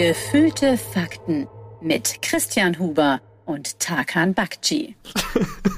[0.00, 1.46] Gefühlte Fakten
[1.82, 4.96] mit Christian Huber und Tarkan Bakci.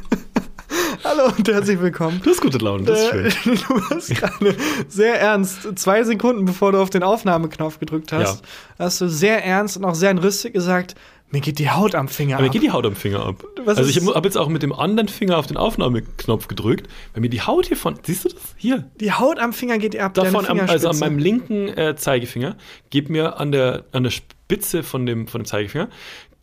[1.03, 2.21] Hallo und herzlich willkommen.
[2.23, 3.59] Du hast gute Laune, das ist Äh, schön.
[3.69, 4.57] Du hast gerade
[4.87, 8.45] sehr ernst, zwei Sekunden bevor du auf den Aufnahmeknopf gedrückt hast,
[8.79, 10.95] hast du sehr ernst und auch sehr entrüstig gesagt,
[11.33, 12.53] mir geht die Haut am Finger Aber mir ab.
[12.53, 13.45] geht die Haut am Finger ab.
[13.65, 17.23] Was also ich habe jetzt auch mit dem anderen Finger auf den Aufnahmeknopf gedrückt, weil
[17.23, 18.55] mir die Haut hier von, siehst du das?
[18.57, 18.91] Hier.
[19.01, 20.13] Die Haut am Finger geht ab.
[20.13, 22.57] Davon, am, also an meinem linken äh, Zeigefinger,
[22.91, 25.89] geht mir an der, an der Spitze von dem, von dem Zeigefinger,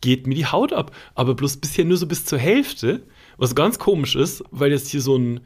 [0.00, 0.90] geht mir die Haut ab.
[1.14, 3.04] Aber bloß bisher nur so bis zur Hälfte,
[3.38, 5.40] was ganz komisch ist, weil jetzt hier so ein,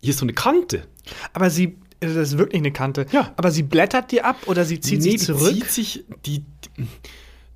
[0.00, 0.84] hier ist so eine Kante.
[1.34, 3.04] Aber sie, das ist wirklich eine Kante.
[3.12, 3.32] Ja.
[3.36, 5.52] Aber sie blättert dir ab oder sie zieht sich die zurück.
[5.52, 6.86] zieht sich, die, die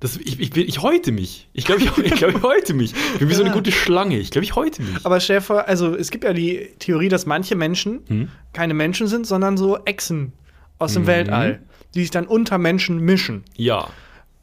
[0.01, 1.47] das, ich, ich, bin- ich häute mich.
[1.53, 2.93] Ich glaube, ich, ich, glaub, ich häute mich.
[3.13, 3.55] Ich bin wie so eine Ja.
[3.55, 4.17] gute Schlange.
[4.19, 5.05] Ich glaube, ich häute mich.
[5.05, 8.27] Aber vor, also es gibt ja die Theorie, dass manche Menschen Hm?
[8.51, 10.33] keine Menschen sind, sondern so Echsen
[10.79, 11.07] aus dem Mhm.
[11.07, 11.61] Weltall,
[11.95, 13.43] die sich dann unter Menschen mischen.
[13.55, 13.87] Ja.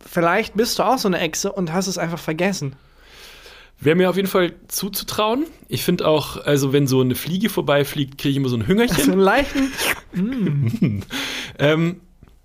[0.01, 2.77] Vielleicht bist du auch so eine Echse und hast es einfach vergessen.
[3.81, 5.45] Wäre mir auf jeden Fall zuzutrauen.
[5.69, 8.67] Ich finde auch, also wenn so eine Fliege vorbeifliegt, kriege ich immer so ein So
[8.69, 9.12] Hüngerchen.
[9.12, 9.73] einen leichten.
[11.59, 12.01] ähm,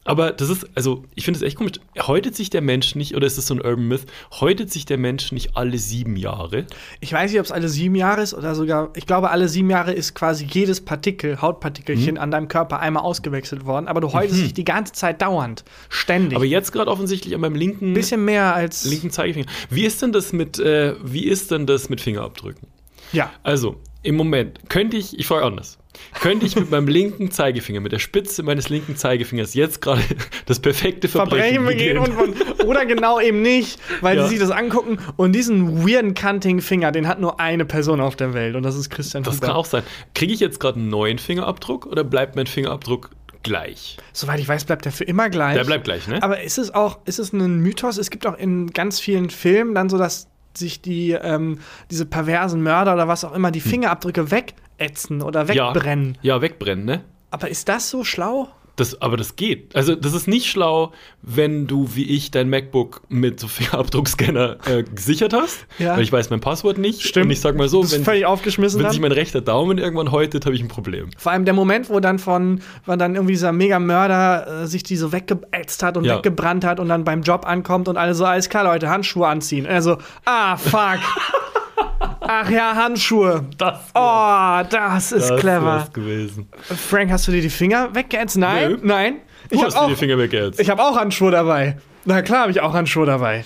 [0.06, 1.74] aber das ist, also ich finde es echt komisch.
[2.00, 4.98] Häutet sich der Mensch nicht, oder ist das so ein Urban Myth, häutet sich der
[4.98, 6.66] Mensch nicht alle sieben Jahre?
[7.00, 8.92] Ich weiß nicht, ob es alle sieben Jahre ist oder sogar.
[8.96, 13.66] Ich glaube, alle sieben Jahre ist quasi jedes Partikel, Hautpartikelchen an deinem Körper einmal ausgewechselt
[13.66, 13.88] worden.
[13.88, 15.64] Aber du häutest dich die ganze Zeit dauernd.
[15.90, 16.36] Ständig.
[16.36, 18.84] Aber jetzt gerade offensichtlich an meinem linken, bisschen mehr als.
[18.86, 19.48] linken Zeigefinger.
[19.70, 22.68] Wie ist denn das mit, äh, wie ist denn das mit Fingerabdrücken?
[23.14, 23.32] Ja.
[23.44, 25.78] Also, im Moment könnte ich, ich frage anders,
[26.22, 30.02] könnte ich mit meinem linken Zeigefinger, mit der Spitze meines linken Zeigefingers jetzt gerade
[30.46, 34.24] das perfekte Verbrechen, Verbrechen begehen und, und, oder genau eben nicht, weil Ja.
[34.24, 38.16] sie sich das angucken und diesen weirden kantigen Finger, den hat nur eine Person auf
[38.16, 39.48] der Welt und das ist Christian Das Huber.
[39.48, 39.84] kann auch sein.
[40.16, 43.12] Kriege ich jetzt gerade einen neuen Fingerabdruck oder bleibt mein Fingerabdruck
[43.44, 43.98] gleich?
[44.14, 45.56] Soweit ich weiß, bleibt der für immer gleich.
[45.56, 46.22] Der bleibt gleich, ne?
[46.24, 47.98] Aber ist es auch, ist es ein Mythos?
[47.98, 50.28] Es gibt auch in ganz vielen Filmen dann so, dass
[50.58, 51.60] sich die, ähm,
[51.92, 56.18] diese perversen Mörder oder was auch immer, die Fingerabdrücke wegätzen oder wegbrennen.
[56.22, 57.04] Ja, ja, wegbrennen, ne?
[57.32, 58.50] Aber ist das so schlau?
[58.76, 59.76] Das, aber das geht.
[59.76, 64.82] Also, das ist nicht schlau, wenn du wie ich dein MacBook mit so Fingerabdruckscanner äh,
[64.82, 65.68] gesichert hast.
[65.78, 65.96] Ja.
[65.96, 67.04] Weil ich weiß mein Passwort nicht.
[67.04, 67.26] Stimmt.
[67.28, 68.92] Und ich sag mal so, wenn, völlig aufgeschmissen wenn dann.
[68.92, 71.10] sich mein rechter Daumen irgendwann häutet, habe ich ein Problem.
[71.18, 74.96] Vor allem der Moment, wo dann von, wann dann irgendwie dieser Mega-Mörder äh, sich die
[74.98, 76.18] so weggeätzt hat und Ja.
[76.18, 79.68] weggebrannt hat und dann beim Job ankommt und alle so, alles klar, Leute, Handschuhe anziehen.
[79.68, 80.98] Also, ah, fuck.
[82.26, 83.46] Ach ja, Handschuhe.
[83.58, 85.88] Das, Oh, das ist das clever.
[85.94, 86.48] gewesen.
[86.64, 88.38] Frank, hast du dir die Finger weggeätzt?
[88.38, 88.78] Nein, Nö.
[88.84, 89.16] nein.
[89.50, 90.60] Du Ich habe dir auch, die Finger weggehetzt.
[90.60, 91.78] ich hab auch Handschuhe dabei.
[92.06, 93.46] Na klar, habe ich auch Handschuhe dabei.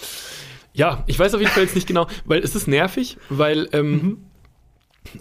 [0.74, 3.92] Ja, ich weiß auf jeden Fall jetzt nicht genau, weil es ist nervig, weil ähm,
[3.92, 4.18] Mhm.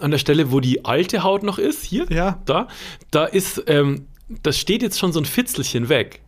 [0.01, 2.39] an der Stelle, wo die alte Haut noch ist, hier, Ja.
[2.45, 2.67] da,
[3.11, 4.07] da ist, ähm,
[4.43, 6.21] das steht jetzt schon so ein Fitzelchen weg.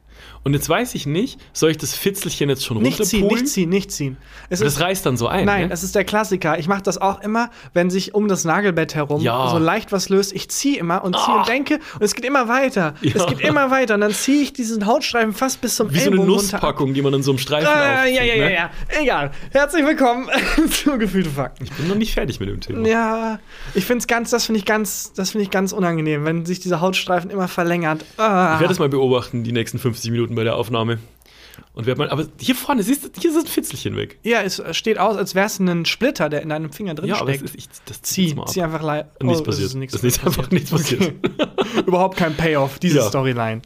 [0.44, 3.44] Und jetzt weiß ich nicht, soll ich das Fitzelchen jetzt schon Nicht ziehen, runterpulen?
[3.44, 4.18] nicht ziehen, nicht ziehen.
[4.50, 5.46] Es Das reißt dann so ein.
[5.46, 5.68] Nein, ne?
[5.70, 6.58] das ist der Klassiker.
[6.58, 9.50] Ich mache das auch immer, wenn sich um das Nagelbett herum Ja.
[9.50, 10.32] so leicht was löst.
[10.34, 11.40] Ich ziehe immer und ziehe Ah.
[11.42, 12.94] und denke und es geht immer weiter.
[13.02, 13.16] Ja.
[13.16, 16.08] Es geht immer weiter und dann ziehe ich diesen Hautstreifen fast bis zum Wie so
[16.08, 16.32] eine runter.
[16.32, 18.54] Nusspackung, die man in so einem Streifen Ah, aufzieht, ja, ja, ja, ne?
[18.56, 18.70] ja.
[19.02, 19.32] Egal.
[19.52, 20.30] Herzlich willkommen
[20.72, 21.66] zu Gefühlte Fakten.
[21.66, 22.88] Ich bin noch nicht fertig mit dem Thema.
[22.88, 23.40] Ja,
[23.76, 26.60] ich finde es ganz, das finde ich ganz, das finde ich ganz unangenehm, wenn sich
[26.62, 28.06] dieser Hautstreifen immer verlängert.
[28.18, 28.54] Ah.
[28.56, 31.00] Ich werde das mal beobachten, die nächsten 50 Minuten bei der Aufnahme.
[31.74, 34.18] Und werd mal, aber hier vorne, siehst du, hier ist ein Fitzelchen weg.
[34.24, 37.16] ja, es steht aus, als wäre es ein Splitter, der in deinem Finger drin Ja,
[37.20, 37.44] aber steckt.
[37.44, 38.50] ist, ich, das Zieh, mal ab.
[38.50, 39.08] zieh einfach leid.
[39.22, 39.68] Nichts es passiert.
[39.68, 41.14] ist nichts es ist einfach nichts passiert.
[41.86, 43.04] Überhaupt kein Payoff, diese Ja.
[43.10, 43.62] Storyline.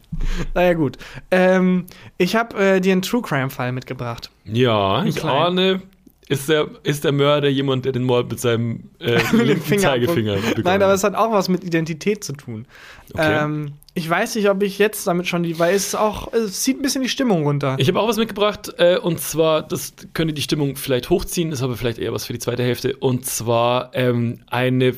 [0.55, 0.97] Naja, gut.
[1.29, 1.85] Ähm,
[2.17, 4.31] ich habe äh, dir einen True Crime-Fall mitgebracht.
[4.45, 5.81] Ja, ich ahne,
[6.29, 9.81] ist der, ist der Mörder jemand, der den Mord mit seinem äh, linken Fingerabdruck.
[9.81, 12.65] Zeigefinger begangen Nein, aber es hat auch was mit Identität zu tun.
[13.13, 13.43] Okay.
[13.43, 16.79] Ähm, ich weiß nicht, ob ich jetzt damit schon die, weil es auch, es zieht
[16.79, 17.75] ein bisschen die Stimmung runter.
[17.77, 21.61] Ich habe auch was mitgebracht, äh, und zwar, das könnte die Stimmung vielleicht hochziehen, ist
[21.61, 24.95] aber vielleicht eher was für die zweite Hälfte, und zwar ähm, eine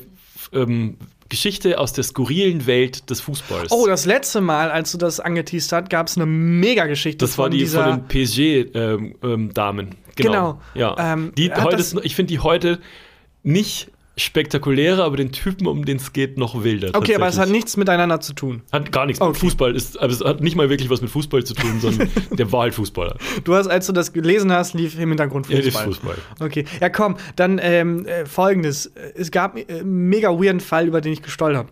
[0.53, 0.97] ähm,
[1.29, 3.71] Geschichte aus der skurrilen Welt des Fußballs.
[3.71, 7.45] oh, das letzte Mal, als du das angeteased hast, gab es eine Mega-Geschichte das war
[7.45, 7.83] von die dieser.
[7.83, 9.95] von den PSG-Damen.
[10.15, 10.15] genau.
[10.15, 10.61] Genau.
[10.75, 11.13] Ja.
[11.13, 12.79] Ähm, die heute ich finde die heute
[13.43, 16.91] nicht spektakulärer, aber den Typen, um den es geht, noch wilder.
[16.93, 18.61] okay, aber es hat nichts miteinander zu tun.
[18.71, 19.29] Hat gar nichts Okay.
[19.31, 22.09] mit Fußball, ist, also es hat nicht mal wirklich was mit Fußball zu tun, sondern
[22.31, 23.17] der war halt Fußballer.
[23.43, 25.83] Du hast, als du das gelesen hast, lief im Hintergrund Ja, Fußball.
[25.83, 26.17] der ist Fußball.
[26.39, 28.91] Okay, ja komm, dann ähm, äh, folgendes.
[29.15, 31.67] Es gab äh, einen mega weirden Fall, über den ich gestolpert,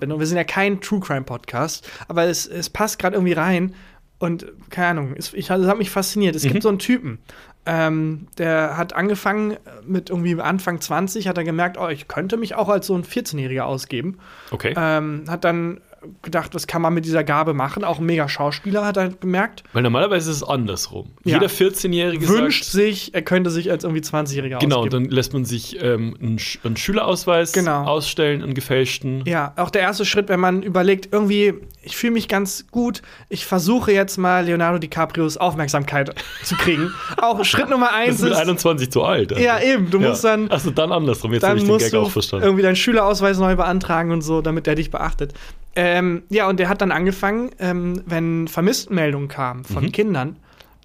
[0.00, 0.10] bin.
[0.12, 3.74] Und wir sind ja kein True Crime Podcast, aber es, es passt gerade irgendwie rein.
[4.18, 6.34] Und keine Ahnung, es, ich, das hat mich fasziniert.
[6.34, 7.18] Es gibt so einen Typen,
[7.66, 9.56] ähm, der hat angefangen
[9.86, 13.04] mit irgendwie Anfang 20, hat er gemerkt, oh, ich könnte mich auch als so ein
[13.04, 14.18] 14-Jähriger ausgeben.
[14.50, 14.74] Okay.
[14.76, 15.80] Ähm, hat dann
[16.22, 17.84] gedacht, was kann man mit dieser Gabe machen?
[17.84, 19.64] Auch ein mega Schauspieler hat er gemerkt.
[19.72, 21.10] Weil normalerweise ist es andersrum.
[21.24, 21.34] Ja.
[21.34, 25.04] Jeder 14-Jährige Wünscht sagt, sich, er könnte sich als irgendwie 20-Jähriger genau, ausgeben.
[25.04, 27.84] dann lässt man sich ähm, einen, Sch einen Schülerausweis Genau.
[27.84, 29.24] ausstellen, einen gefälschten.
[29.26, 33.46] Ja, auch der erste Schritt, wenn man überlegt, irgendwie, ich fühle mich ganz gut, ich
[33.46, 36.92] versuche jetzt mal Leonardo DiCaprios Aufmerksamkeit zu kriegen.
[37.22, 39.32] auch Schritt Nummer eins ist mit ist, 21 zu alt.
[39.32, 39.44] also.
[39.44, 41.32] Ja, eben, du musst dann- Achso, dann andersrum.
[41.32, 42.44] Jetzt habe ich den Gag auch verstanden.
[42.44, 45.32] irgendwie deinen Schülerausweis neu beantragen und so, damit der dich beachtet.
[45.76, 50.36] Ähm, ja, und der hat dann angefangen, ähm, wenn Vermisstenmeldungen kamen von Kindern,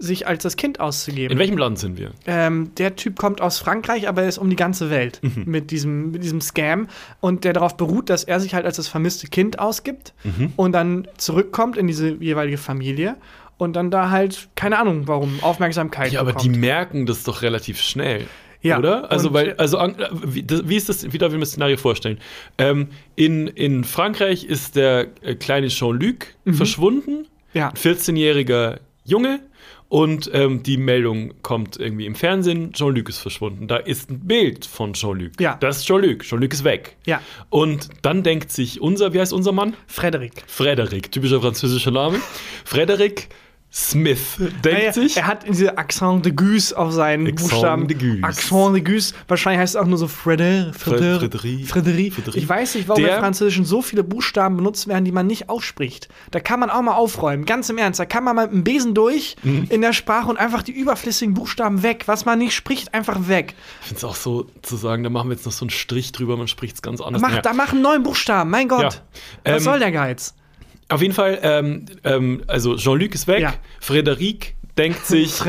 [0.01, 1.25] sich als das Kind auszugeben.
[1.25, 1.31] Mhm.
[1.33, 2.11] In welchem Land sind wir?
[2.25, 5.43] Ähm, der Typ kommt aus Frankreich, aber er ist um die ganze Welt Mhm.
[5.45, 6.87] mit, diesem, mit diesem Scam.
[7.19, 10.53] Und der darauf beruht, dass er sich halt als das vermisste Kind ausgibt Mhm.
[10.55, 13.17] und dann zurückkommt in diese jeweilige Familie
[13.57, 16.61] und dann da halt, keine Ahnung warum, Aufmerksamkeit Ja, aber die bekommt.
[16.61, 18.25] merken das doch relativ schnell.
[18.61, 19.09] Ja, Oder?
[19.11, 21.77] Also, weil, also, äh, wie, das, wie ist das, wie darf ich mir das Szenario
[21.77, 22.19] vorstellen?
[22.57, 26.53] Ähm, in, in Frankreich ist der äh, kleine Jean-Luc Mhm.
[26.55, 27.69] verschwunden, ja.
[27.69, 29.39] ein 14-jähriger Junge,
[29.87, 33.67] und ähm, die Meldung kommt irgendwie im Fernsehen, Jean-Luc ist verschwunden.
[33.67, 35.31] Da ist ein Bild von Jean-Luc.
[35.39, 35.57] Ja.
[35.59, 36.21] Das ist Jean-Luc.
[36.21, 36.95] Jean-Luc ist weg.
[37.07, 37.21] Ja.
[37.49, 39.73] Und dann denkt sich unser, wie heißt unser Mann?
[39.87, 40.43] Frederik.
[40.45, 42.19] Frederik, typischer französischer Name.
[42.65, 43.29] Frederik
[43.71, 45.15] Smith denkt Er, sich.
[45.17, 47.87] er hat diese Accent de Gus auf seinen Accent Buchstaben.
[47.87, 48.23] de Gus.
[48.23, 49.13] Accent de Gus.
[49.27, 50.73] Wahrscheinlich heißt es auch nur so Frédéric.
[50.75, 51.67] Frédéric.
[51.67, 52.35] Frédéric.
[52.35, 55.49] Ich weiß nicht, warum Der- im Französischen so viele Buchstaben benutzt werden, die man nicht
[55.49, 56.09] ausspricht.
[56.31, 57.45] Da kann man auch mal aufräumen.
[57.45, 57.99] Ganz im Ernst.
[57.99, 59.67] Da kann man mal mit dem Besen durch Mhm.
[59.69, 62.03] in der Sprache und einfach die überflüssigen Buchstaben weg.
[62.07, 63.53] Was man nicht spricht, einfach weg.
[63.81, 66.11] Ich finde es auch so zu sagen, da machen wir jetzt noch so einen Strich
[66.11, 67.21] drüber, man spricht es ganz anders.
[67.21, 67.41] Mach, Naja.
[67.43, 68.49] Da machen neun Buchstaben.
[68.49, 68.81] Mein Gott.
[68.81, 68.89] Ja.
[69.53, 70.33] Was Ähm, soll der Geiz?
[70.89, 73.53] Auf jeden Fall, ähm, ähm, also Jean-Luc ist weg, Ja.
[73.79, 75.39] Frederik denkt sich,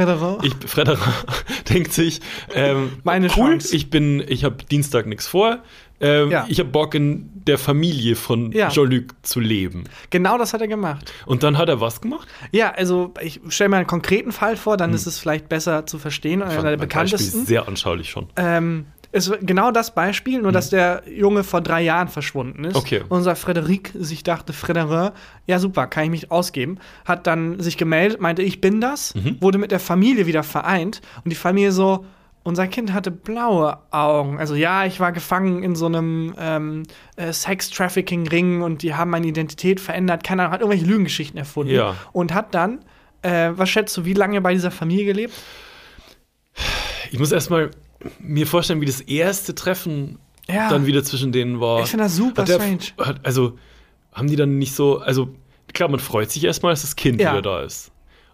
[0.42, 0.54] ich,
[1.68, 2.20] denkt sich,
[2.54, 3.74] ähm, Meine cool, Chance.
[3.76, 5.58] ich bin, ich habe Dienstag nichts vor,
[6.00, 6.46] ähm, Ja.
[6.48, 8.68] ich habe Bock in der Familie von Ja.
[8.68, 9.84] Jean-Luc zu leben.
[10.10, 11.12] Genau das hat er gemacht.
[11.26, 12.28] Und dann hat er was gemacht?
[12.52, 15.98] Ja, also ich stelle mir einen konkreten Fall vor, dann ist es vielleicht besser zu
[15.98, 16.42] verstehen.
[16.42, 16.64] Einer der Hm.
[16.64, 17.40] Beispiel bekanntesten.
[17.42, 18.28] ist sehr anschaulich schon.
[18.36, 22.76] Ähm, ist genau das Beispiel, nur dass der Junge vor drei Jahren verschwunden ist.
[22.76, 23.02] Okay.
[23.08, 25.12] Unser Frederik sich dachte, Frederik,
[25.46, 26.78] ja super, kann ich mich ausgeben.
[27.04, 29.38] Hat dann sich gemeldet, meinte, ich bin das, Mhm.
[29.40, 32.04] wurde mit der Familie wieder vereint und die Familie so,
[32.42, 34.38] unser Kind hatte blaue Augen.
[34.38, 36.84] Also ja, ich war gefangen in so einem ähm,
[37.16, 40.24] äh, Sex-Trafficking-Ring und die haben meine Identität verändert.
[40.24, 41.74] Keine Ahnung, hat irgendwelche Lügengeschichten erfunden.
[41.74, 41.96] Ja.
[42.12, 42.78] Und hat dann,
[43.22, 45.34] äh, was schätzt du, wie lange bei dieser Familie gelebt?
[47.10, 47.70] Ich muss erstmal
[48.18, 50.18] mir vorstellen, wie das erste Treffen
[50.48, 50.68] Ja.
[50.68, 51.82] dann wieder zwischen denen war.
[51.82, 52.78] Ich finde das super der- strange.
[52.98, 53.58] Hat, also
[54.12, 55.28] haben die dann nicht so, also
[55.72, 57.32] klar, man freut sich erstmal, dass das Kind Ja.
[57.32, 57.92] wieder da ist.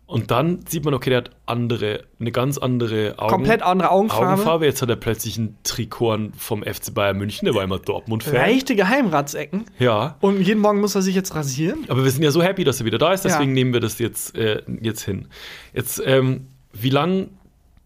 [0.08, 4.26] Und dann sieht man, okay, der hat andere, eine ganz andere Augen, Komplett andere Augenfarbe.
[4.34, 4.64] Augenfarbe.
[4.66, 8.32] Jetzt hat er plötzlich ein Trikot an vom FC Bayern München, der war immer Dortmund-Fan.
[8.34, 9.64] Leichte Geheimratsecken.
[9.80, 10.14] Ja.
[10.20, 11.80] Und jeden Morgen muss er sich jetzt rasieren.
[11.88, 13.54] Aber wir sind ja so happy, dass er wieder da ist, deswegen Ja.
[13.54, 15.26] nehmen wir das jetzt, äh, jetzt hin.
[15.74, 17.26] Jetzt, ähm, wie lange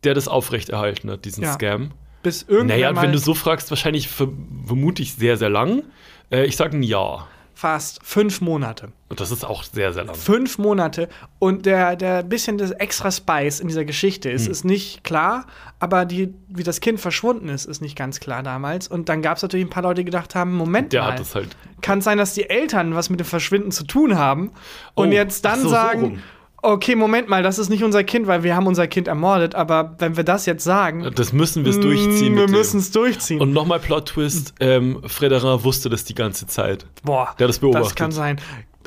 [0.04, 1.52] der das aufrechterhalten hat, diesen Ja.
[1.52, 1.90] Scam?
[2.22, 4.28] Bis irgendwann Naja, wenn du so fragst, wahrscheinlich ver
[4.66, 5.82] vermute ich sehr, sehr lang.
[6.30, 7.28] Äh, ich sage ein Jahr.
[7.54, 8.90] fast fünf Monate.
[9.10, 10.14] Und das ist auch sehr, sehr lang.
[10.14, 11.10] Fünf Monate.
[11.38, 14.52] Und der, der bisschen das extra Spice in dieser Geschichte ist, Hm.
[14.52, 15.44] ist nicht klar,
[15.78, 18.88] aber die, wie das Kind verschwunden ist, ist nicht ganz klar damals.
[18.88, 21.12] Und dann gab es natürlich ein paar Leute, die gedacht haben: Moment Der mal.
[21.12, 21.48] hat das halt.
[21.82, 24.52] Kann sein, dass die Eltern was mit dem Verschwinden zu tun haben
[24.94, 26.18] und Oh, jetzt dann so, so sagen: rum.
[26.62, 29.94] Okay, Moment mal, das ist nicht unser Kind, weil wir haben unser Kind ermordet, aber
[29.98, 32.34] wenn wir das jetzt sagen, Das müssen wir durchziehen.
[32.34, 32.56] mm, wir mit dem.
[32.58, 33.40] müssen es durchziehen.
[33.40, 36.86] Und nochmal Plot-Twist: ähm, Frederin wusste das die ganze Zeit.
[37.02, 37.86] Boah, Der hat das beobachtet.
[37.90, 38.40] Das kann sein.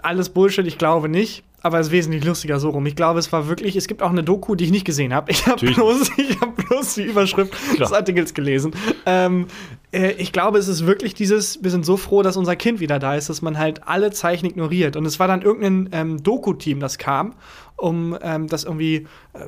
[0.04, 1.44] Alles Bullshit, ich glaube nicht.
[1.66, 2.86] Aber es ist wesentlich lustiger so rum.
[2.88, 5.32] Ich glaube, es war wirklich, es gibt auch eine Doku, die ich nicht gesehen habe.
[5.32, 7.88] Ich habe bloß, ich hab bloß die Überschrift Klar.
[7.88, 8.74] des Artikels gelesen.
[9.06, 9.48] Ähm,
[9.94, 13.00] äh, ich glaube, es ist wirklich dieses, wir sind so froh, dass unser Kind wieder
[13.00, 14.98] da ist, dass man halt alle Zeichen ignoriert.
[14.98, 17.34] Und es war dann irgendein ähm, Doku-Team, das kam,
[17.78, 19.40] um ähm, das irgendwie, äh,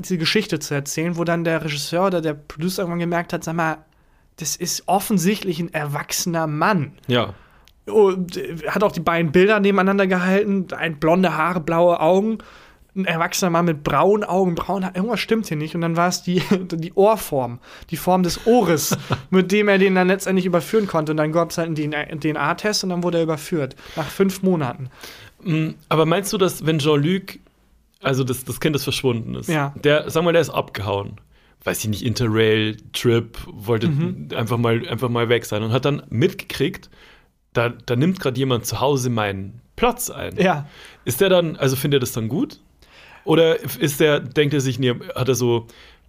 [0.00, 3.54] diese Geschichte zu erzählen, wo dann der Regisseur oder der Producer irgendwann gemerkt hat, sag
[3.54, 3.78] mal,
[4.38, 6.94] das ist offensichtlich ein erwachsener Mann.
[7.06, 7.32] Ja.
[7.86, 10.66] Und äh, hat auch die beiden Bilder nebeneinander gehalten.
[10.76, 12.38] Ein blonde Haare, blaue Augen.
[12.96, 14.96] Ein erwachsener Mann mit braunen Augen, braunen Haaren.
[14.96, 15.74] Irgendwas stimmt hier nicht.
[15.76, 17.60] Und dann war es die, die Ohrform,
[17.90, 18.96] die Form des Ohres,
[19.30, 21.12] mit dem er den dann letztendlich überführen konnte.
[21.12, 23.76] Und dann gab es halt einen DNA-Test und dann wurde er überführt.
[23.96, 24.90] Nach fünf Monaten.
[25.42, 27.38] Mm, Aber meinst du, dass wenn Jean-Luc,
[28.02, 29.72] also das, das Kind, das verschwunden ist, Ja.
[29.82, 31.16] der, sag mal, der ist abgehauen.
[31.62, 34.28] Weiß ich nicht, Interrail-Trip, wollte Mhm.
[34.34, 36.90] einfach, mal, einfach mal weg sein und hat dann mitgekriegt,
[37.52, 40.36] da, da nimmt gerade jemand zu Hause meinen Platz ein.
[40.36, 40.68] Ja.
[41.04, 42.60] Ist der dann, also findet er das dann gut?
[43.24, 45.66] Oder ist der, denkt er sich, nee, hat er so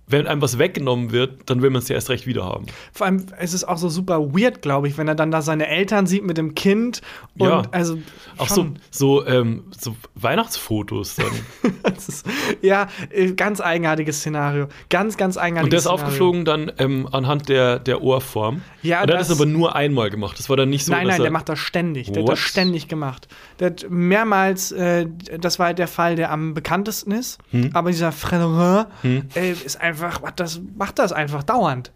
[0.07, 2.65] wenn einem was weggenommen wird, dann will man es ja erst recht wieder haben.
[2.91, 5.67] Vor allem, es ist auch so super weird, glaube ich, wenn er dann da seine
[5.67, 7.01] Eltern sieht mit dem Kind.
[7.37, 7.61] Und Ja.
[7.71, 7.97] also
[8.37, 11.31] Auch so, so, ähm, so Weihnachtsfotos dann.
[11.95, 12.25] Ist,
[12.61, 14.67] ja, äh, ganz eigenartiges Szenario.
[14.89, 16.03] Ganz, ganz eigenartiges Und der ist Szenario.
[16.05, 18.61] aufgeflogen dann ähm, anhand der, der Ohrform.
[18.81, 20.39] Ja, und er hat das- aber nur einmal gemacht.
[20.39, 22.07] Das war dann nicht so, nein, nein, er, der macht das ständig.
[22.11, 22.31] Der hat What?
[22.33, 23.27] das ständig gemacht.
[23.61, 25.05] Der hat mehrmals, äh,
[25.39, 27.37] das war halt der Fall, der am bekanntesten ist.
[27.51, 27.69] Hm.
[27.73, 28.87] Aber dieser Frederin
[29.35, 31.91] äh, ist einfach, macht das, macht das einfach dauernd.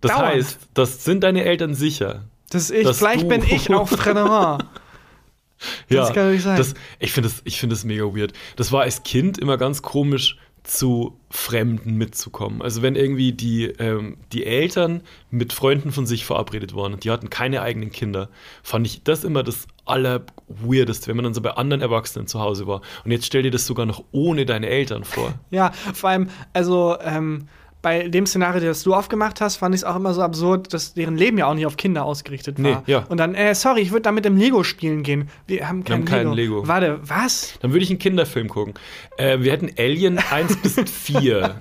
[0.00, 0.28] Das dauernd.
[0.28, 2.26] heißt, das sind deine Eltern sicher.
[2.50, 2.96] Das ist ich.
[2.96, 4.62] Vielleicht bin ich auch Frederin.
[5.88, 6.56] Das kann nicht sein.
[6.56, 8.32] Das, ich finde das, ich find das mega weird.
[8.54, 12.60] Das war als Kind immer ganz komisch, zu Fremden mitzukommen.
[12.60, 17.10] Also wenn irgendwie die, ähm, die Eltern mit Freunden von sich verabredet waren und die
[17.10, 18.28] hatten keine eigenen Kinder,
[18.62, 22.66] fand ich das immer das allerweirdeste, wenn man dann so bei anderen Erwachsenen zu Hause
[22.66, 22.82] war.
[23.04, 25.32] Und jetzt stell dir das sogar noch ohne deine Eltern vor.
[25.50, 27.48] Ja, vor allem, also ähm,
[27.80, 30.94] bei dem Szenario, das du aufgemacht hast, fand ich es auch immer so absurd, dass
[30.94, 32.82] deren Leben ja auch nicht auf Kinder ausgerichtet war.
[32.86, 33.04] Nee, ja.
[33.08, 35.28] Und dann, äh, sorry, ich würde da mit dem Lego spielen gehen.
[35.46, 36.56] Wir haben kein haben keinen Lego.
[36.56, 36.68] Lego.
[36.68, 37.54] Warte, was?
[37.60, 38.74] Dann würde ich einen Kinderfilm gucken.
[39.16, 41.54] Äh, wir hätten Alien 1 bis 4.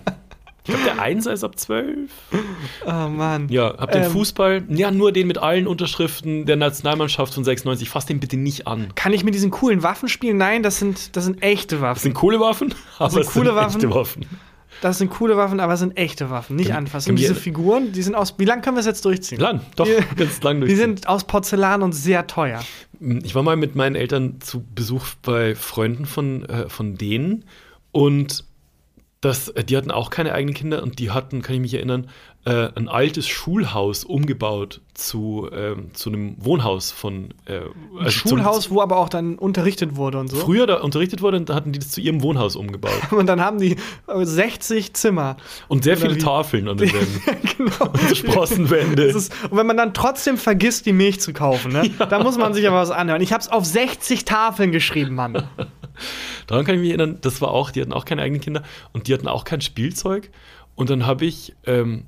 [0.70, 2.12] Ich glaube, der 1 ist ab 12.
[2.86, 3.48] Oh Mann.
[3.50, 4.12] Ja, habt den Ähm.
[4.12, 4.64] Fußball?
[4.68, 7.90] Ja, nur den mit allen Unterschriften der Nationalmannschaft von 96.
[7.90, 8.88] Fass den bitte nicht an.
[8.96, 10.36] Kann ich mit diesen coolen Waffen spielen?
[10.36, 12.00] Nein, das sind, das sind echte Das Waffen.
[12.02, 13.76] sind coole Waffen, aber sind es coole sind Waffen.
[13.82, 14.26] echte Waffen.
[14.82, 16.56] Das sind coole Waffen, aber es sind echte Waffen.
[16.56, 17.10] Nicht Können- anfassen.
[17.12, 18.36] Und diese Figuren, die sind aus.
[18.38, 19.40] Wie lange können wir es jetzt durchziehen?
[19.40, 20.78] Lang, doch, Die- ganz lang Die durch.
[20.78, 22.64] sind aus Porzellan und sehr teuer.
[23.00, 27.46] Ich war mal mit meinen Eltern zu Besuch bei Freunden von, äh, von denen
[27.92, 28.44] und
[29.22, 32.08] das, äh, die hatten auch keine eigenen Kinder und die hatten, kann ich mich erinnern,
[32.46, 37.64] äh, ein altes Schulhaus umgebaut zu, ähm, zu einem Wohnhaus von äh, Ein
[38.00, 40.38] also zum- Schulhaus, wo aber auch dann unterrichtet wurde und so.
[40.38, 42.94] früher da unterrichtet wurde, da hatten die das zu ihrem Wohnhaus umgebaut.
[43.12, 43.76] Und dann haben die
[44.08, 45.36] äh, 60 Zimmer.
[45.68, 46.20] Und sehr Oder viele wie?
[46.20, 47.22] Tafeln an den Wänden.
[47.58, 47.92] genau.
[47.92, 49.08] Und Sprossenwände.
[49.08, 51.90] Das ist, und wenn man dann trotzdem vergisst, die Milch zu kaufen, ne?
[52.10, 53.22] da muss man sich aber was anhören.
[53.22, 55.48] Ich habe es auf 60 Tafeln geschrieben, Mann.
[56.48, 58.64] Daran kann ich mich erinnern, das war auch, die hatten auch keine eigenen Kinder
[58.94, 60.30] und die hatten auch kein Spielzeug.
[60.76, 62.06] Und dann habe ich, ähm,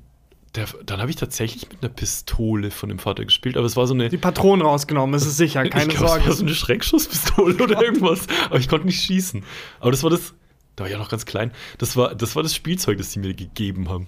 [0.54, 3.86] der, dann habe ich tatsächlich mit einer Pistole von dem Vater gespielt, aber es war
[3.86, 4.08] so eine.
[4.08, 6.22] Die Patronen rausgenommen, das ist sicher, keine ich glaub, Sorge.
[6.22, 8.26] Es war so eine Schreckschusspistole oder irgendwas.
[8.46, 9.44] Aber ich konnte nicht schießen.
[9.78, 10.34] Aber das war das.
[10.76, 11.52] Da war ich ja noch ganz klein.
[11.78, 14.06] Das war, das war das Spielzeug, das sie mir gegeben haben.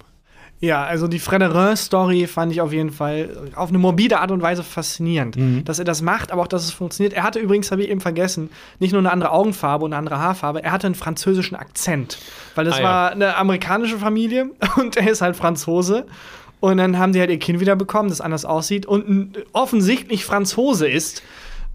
[0.65, 4.63] Ja, also die Frederin-Story fand ich auf jeden Fall auf eine morbide Art und Weise
[4.63, 5.65] faszinierend, Mhm.
[5.65, 7.13] dass er das macht, aber auch, dass es funktioniert.
[7.15, 10.19] Er hatte übrigens, habe ich eben vergessen, nicht nur eine andere Augenfarbe und eine andere
[10.21, 12.19] Haarfarbe, er hatte einen französischen Akzent,
[12.55, 12.85] weil das Ah, ja.
[12.85, 16.07] war eine amerikanische Familie und er ist halt Franzose.
[16.61, 20.89] Und dann haben die halt ihr Kind wieder bekommen, das anders aussieht und offensichtlich Franzose
[20.89, 21.25] ist.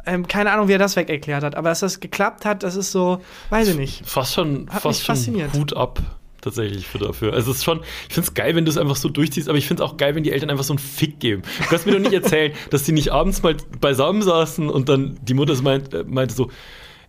[0.05, 2.77] Ähm, keine Ahnung, wie er das weg erklärt hat, aber dass das geklappt hat, das
[2.77, 4.07] ist so, weiß ich nicht.
[4.07, 5.17] Fast schon, Hat fast schon.
[5.53, 5.99] Hut ab.
[6.47, 7.33] Tatsächlich für dafür.
[7.33, 9.57] Also es ist schon, ich finde es geil, wenn du es einfach so durchziehst, aber
[9.57, 11.41] ich finde es auch geil, wenn die Eltern einfach so einen Fick geben.
[11.41, 15.19] Du kannst mir doch nicht erzählen, dass die nicht abends mal beisammen saßen und dann
[15.23, 16.49] die Mutter meint, äh, meinte so,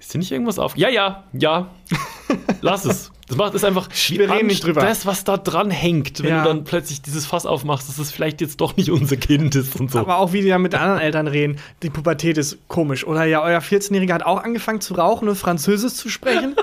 [0.01, 0.77] ist dir nicht irgendwas auf?
[0.77, 1.71] Ja, ja, ja.
[2.63, 3.13] Lass es.
[3.29, 4.81] Das macht es einfach Wir reden nicht drüber.
[4.81, 6.43] Das, was da dran hängt, wenn Ja.
[6.43, 9.79] du dann plötzlich dieses Fass aufmachst, dass es vielleicht jetzt doch nicht unser Kind ist
[9.79, 9.99] und so.
[9.99, 13.07] Aber auch wie die da mit anderen Eltern reden, die Pubertät ist komisch.
[13.07, 16.57] Oder ja, euer 14-Jähriger hat auch angefangen zu rauchen und Französisch zu sprechen.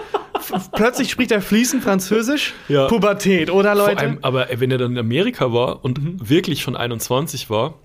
[0.73, 2.53] Plötzlich spricht er fließend Französisch.
[2.67, 2.87] Ja.
[2.87, 3.97] Pubertät, oder Leute?
[3.99, 6.29] allem, aber wenn er dann in Amerika war und Mhm.
[6.29, 7.75] wirklich schon 21 war,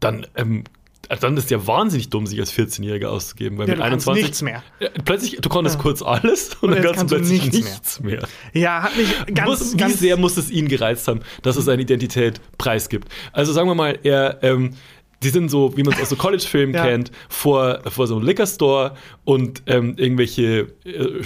[0.00, 0.64] dann, ähm,
[1.08, 3.58] dann ist ja wahnsinnig dumm, sich als 14-Jähriger auszugeben.
[3.58, 4.62] Weil Ja, mit du kannst 21 nichts mehr.
[5.04, 8.00] Plötzlich, du konntest kurz alles und, Und dann kannst du kannst du plötzlich nichts nichts,
[8.00, 8.28] mehr.
[8.52, 11.62] Ja, hat mich ganz, muss, wie ganz sehr muss es ihn gereizt haben, dass er
[11.62, 13.08] seine Identität preisgibt?
[13.32, 14.74] Also sagen wir mal, er, ähm,
[15.22, 16.84] die sind so, wie man es aus so College-Filmen Ja.
[16.86, 18.92] kennt, vor, vor so einem Liquor-Store
[19.24, 21.22] und ähm, irgendwelche äh,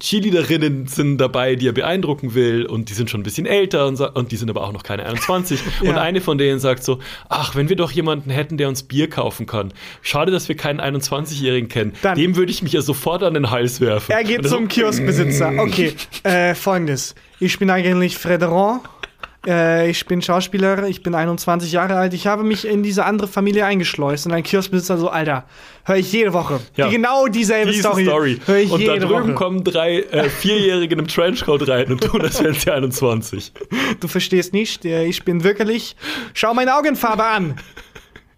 [0.00, 4.00] Cheerleaderinnen sind dabei, die er beeindrucken will und die sind schon ein bisschen älter und,
[4.00, 5.60] und die sind aber auch noch keine 21.
[5.80, 6.00] Und Ja.
[6.00, 9.46] eine von denen sagt so, ach, wenn wir doch jemanden hätten, der uns Bier kaufen
[9.46, 9.72] kann.
[10.02, 11.92] Schade, dass wir keinen 21-Jährigen kennen.
[12.02, 14.10] Dann- Dem würde ich mich ja sofort an den Hals werfen.
[14.12, 15.52] Er geht Und zum so, Kioskbesitzer.
[15.58, 15.94] Okay,
[16.24, 17.14] äh, folgendes.
[17.40, 18.80] Ich bin eigentlich Frederin.
[19.46, 22.14] Äh, ich bin Schauspieler, ich bin 21 Jahre alt.
[22.14, 24.26] Ich habe mich in diese andere Familie eingeschleust.
[24.26, 25.44] Und ein Kioskbesitzer so, Alter,
[25.84, 26.60] höre ich jede Woche.
[26.76, 26.88] Ja.
[26.88, 28.04] Genau dieselbe Diese Story.
[28.04, 28.40] Story.
[28.46, 29.34] Höre ich und da jede drüben Woche.
[29.34, 33.52] kommen drei äh, Vierjährige in einem Trenchcoat rein und tun, als wären sie 21.
[34.00, 35.96] Du verstehst nicht, äh, ich bin wirklich.
[36.34, 37.56] Schau meine Augenfarbe an.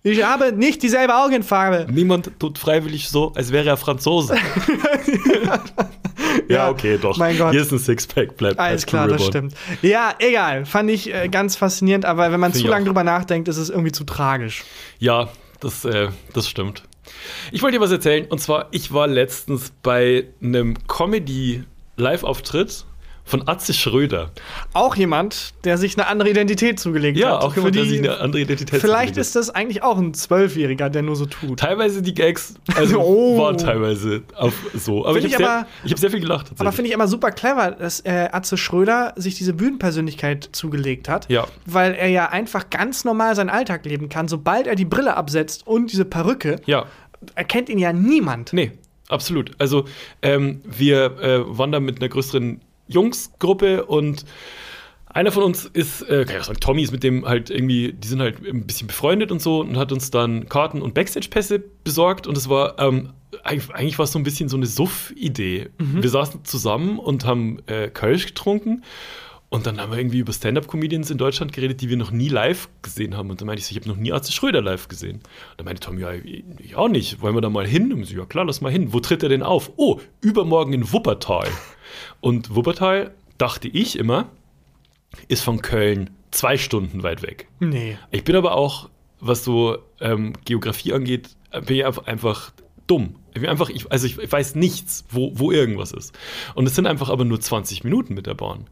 [0.02, 1.86] Ich habe nicht dieselbe Augenfarbe.
[1.90, 4.36] Niemand tut freiwillig so, als wäre er Franzose.
[6.48, 7.16] ja, okay, doch.
[7.16, 7.52] mein Gott.
[7.52, 9.54] Hier ist ein Sixpack, bleibt Alles klar, das stimmt.
[9.82, 10.66] Ja, egal.
[10.66, 13.70] Fand ich äh, ganz faszinierend, aber wenn man Find zu lange drüber nachdenkt, ist es
[13.70, 14.64] irgendwie zu tragisch.
[14.98, 15.28] Ja,
[15.60, 16.82] das, äh, das stimmt.
[17.52, 22.84] Ich wollte dir was erzählen, und zwar, ich war letztens bei einem Comedy-Live-Auftritt
[23.26, 24.30] von Atze Schröder.
[24.74, 27.42] Auch jemand, der sich eine andere Identität zugelegt Ja, hat.
[27.42, 30.12] auch Für jemand, der sich eine andere Identität Vielleicht zugelegt ist das eigentlich auch ein
[30.12, 31.58] Zwölfjähriger, der nur so tut.
[31.60, 33.38] Teilweise die Gags, also Oh.
[33.38, 35.04] waren teilweise auf so.
[35.06, 36.50] Aber Find ich ich habe sehr, hab sehr viel gelacht.
[36.58, 41.28] Aber finde ich immer super clever, dass äh, Atze Schröder sich diese Bühnenpersönlichkeit zugelegt hat.
[41.30, 41.46] Ja.
[41.64, 44.28] Weil er ja einfach ganz normal seinen Alltag leben kann.
[44.28, 46.84] Sobald er die Brille absetzt und diese Perücke, ja,
[47.34, 48.52] erkennt ihn ja niemand.
[48.52, 48.72] nee,
[49.08, 49.52] absolut.
[49.58, 49.86] Also
[50.20, 54.24] ähm, wir äh, da mit einer größeren Jungsgruppe und
[55.06, 57.92] einer von uns ist, äh, kann ich auch sagen, Tommy ist mit dem halt irgendwie,
[57.92, 61.62] die sind halt ein bisschen befreundet und so und hat uns dann Karten und Backstage-Pässe
[61.84, 63.10] besorgt und es war, ähm,
[63.44, 65.70] eigentlich, war es so ein bisschen so eine Suff-Idee.
[65.78, 68.82] Wir saßen zusammen und haben äh, Kölsch getrunken
[69.54, 72.68] und dann haben wir irgendwie über Stand-Up-Comedians in Deutschland geredet, die wir noch nie live
[72.82, 73.30] gesehen haben.
[73.30, 75.18] Und dann meinte ich so, ich habe noch nie Arzt Schröder live gesehen.
[75.18, 75.22] Und
[75.58, 77.20] dann meinte Tom, ja, ich auch nicht.
[77.20, 77.92] Wollen wir da mal hin?
[77.92, 78.92] Und ich so, ja klar, lass mal hin.
[78.92, 79.70] Wo tritt er denn auf?
[79.76, 81.46] Oh, übermorgen in Wuppertal.
[82.20, 84.30] Und Wuppertal, dachte ich immer,
[85.28, 87.48] ist von Köln zwei Stunden weit weg.
[87.60, 87.98] Nee.
[88.10, 91.30] Ich bin aber auch, was so ähm, Geografie angeht,
[91.66, 92.52] bin ich einfach,
[92.86, 93.16] dumm.
[93.34, 96.16] Ich einfach, ich, also ich, ich weiß nichts, wo, wo irgendwas ist.
[96.54, 98.66] Und es sind einfach aber nur 20 Minuten mit der Bahn.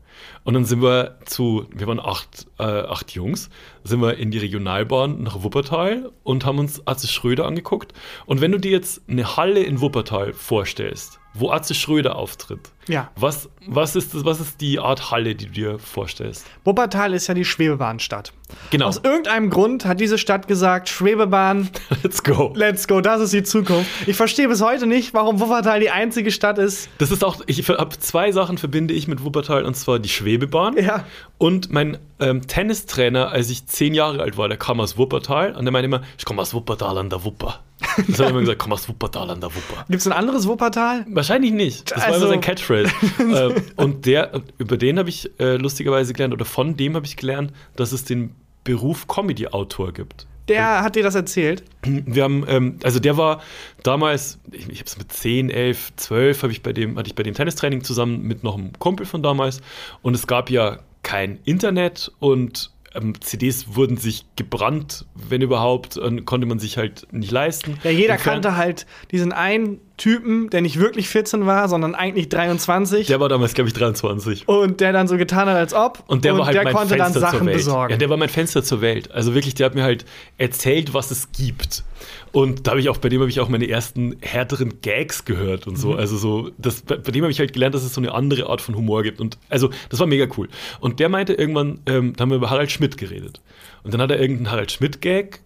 [0.44, 3.50] Und dann sind wir zu, wir waren acht, äh, acht Jungs,
[3.82, 7.92] sind wir in die Regionalbahn nach Wuppertal und haben uns Atze Schröder angeguckt.
[8.26, 13.10] Und wenn du dir jetzt eine Halle in Wuppertal vorstellst, wo Atze Schröder auftritt, Ja.
[13.16, 16.44] was, was, ist das, was ist die Art Halle, die du dir vorstellst?
[16.64, 18.32] Wuppertal ist ja die Schwebebahnstadt.
[18.70, 18.86] Genau.
[18.86, 21.70] Aus irgendeinem Grund hat diese Stadt gesagt, Schwebebahn,
[22.02, 22.52] Let's go.
[22.54, 23.88] let's go, das ist die Zukunft.
[24.06, 26.90] Ich verstehe bis heute nicht, warum Wuppertal die einzige Stadt ist.
[26.98, 30.76] Das ist auch, ich habe zwei Sachen verbinde ich mit Wuppertal und zwar die Schwebebahn
[30.76, 31.04] Ja.
[31.38, 35.64] und mein ähm, Tennistrainer, als ich zehn Jahre alt war, der kam aus Wuppertal und
[35.64, 37.60] der meinte immer, ich komme aus Wuppertal an der Wupper.
[37.96, 39.84] Das hat er immer gesagt, komm aus Wuppertal an der Wupper.
[39.88, 41.04] Gibt es ein anderes Wuppertal?
[41.08, 41.90] Wahrscheinlich nicht.
[41.90, 42.90] Das war Also- immer sein Catchphrase.
[43.20, 47.16] ähm, und der, über den habe ich äh, lustigerweise gelernt, oder von dem habe ich
[47.16, 48.34] gelernt, dass es den
[48.64, 50.26] Beruf Comedy-Autor gibt.
[50.48, 51.62] Der hat dir das erzählt.
[51.84, 53.40] Wir haben, ähm, also der war
[53.84, 57.14] damals, ich, ich habe es mit 10, 11, 12, habe ich bei dem, hatte ich
[57.14, 59.60] bei dem Tennistraining zusammen mit noch einem Kumpel von damals.
[60.02, 66.24] Und es gab ja kein Internet und ähm, CDs wurden sich gebrannt, wenn überhaupt, und
[66.24, 67.78] konnte man sich halt nicht leisten.
[67.84, 73.06] Ja, jeder kannte halt diesen einen Typen, der nicht wirklich 14 war, sondern eigentlich 23.
[73.06, 74.48] Der war damals, glaube ich, 23.
[74.48, 76.02] und der dann so getan hat, als ob.
[76.06, 77.92] Und der war halt der mein konnte Fenster dann Sachen besorgen.
[77.92, 79.10] Ja, der war mein Fenster zur Welt.
[79.12, 80.04] Also wirklich, der hat mir halt
[80.38, 81.84] erzählt, was es gibt.
[82.32, 85.66] Und da habe ich auch, bei dem habe ich auch meine ersten härteren Gags gehört
[85.66, 85.80] und Mhm.
[85.80, 85.94] so.
[85.94, 88.48] Also so, das, bei, bei dem habe ich halt gelernt, dass es so eine andere
[88.48, 89.20] Art von Humor gibt.
[89.20, 90.48] Und also, das war mega cool.
[90.80, 93.40] Und der meinte irgendwann, ähm, da haben wir über Harald Schmidt geredet.
[93.84, 95.40] Und dann hat er irgendeinen Harald Schmidt-Gag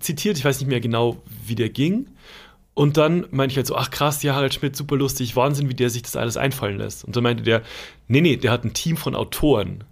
[0.00, 0.36] zitiert.
[0.38, 2.06] Ich weiß nicht mehr genau, wie der ging.
[2.76, 5.74] Und dann meinte ich halt so, ach krass, ja, Harald Schmidt, super lustig, Wahnsinn, wie
[5.74, 7.04] der sich das alles einfallen lässt.
[7.04, 7.62] Und dann meinte der,
[8.06, 9.82] nee, nee, der hat ein Team von Autoren.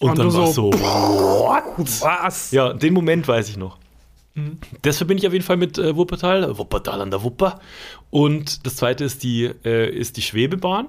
[0.00, 0.78] Und, Und dann war so, so?
[2.02, 2.50] Was?
[2.50, 3.78] Ja, den Moment weiß ich noch.
[4.34, 4.58] Mhm.
[4.82, 7.60] Das verbinde ich auf jeden Fall mit äh, Wuppertal, Wuppertal an der Wupper.
[8.10, 10.88] Und das zweite ist die, äh, ist die Schwebebahn,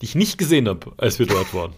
[0.00, 1.74] die ich nicht gesehen habe, als wir dort waren.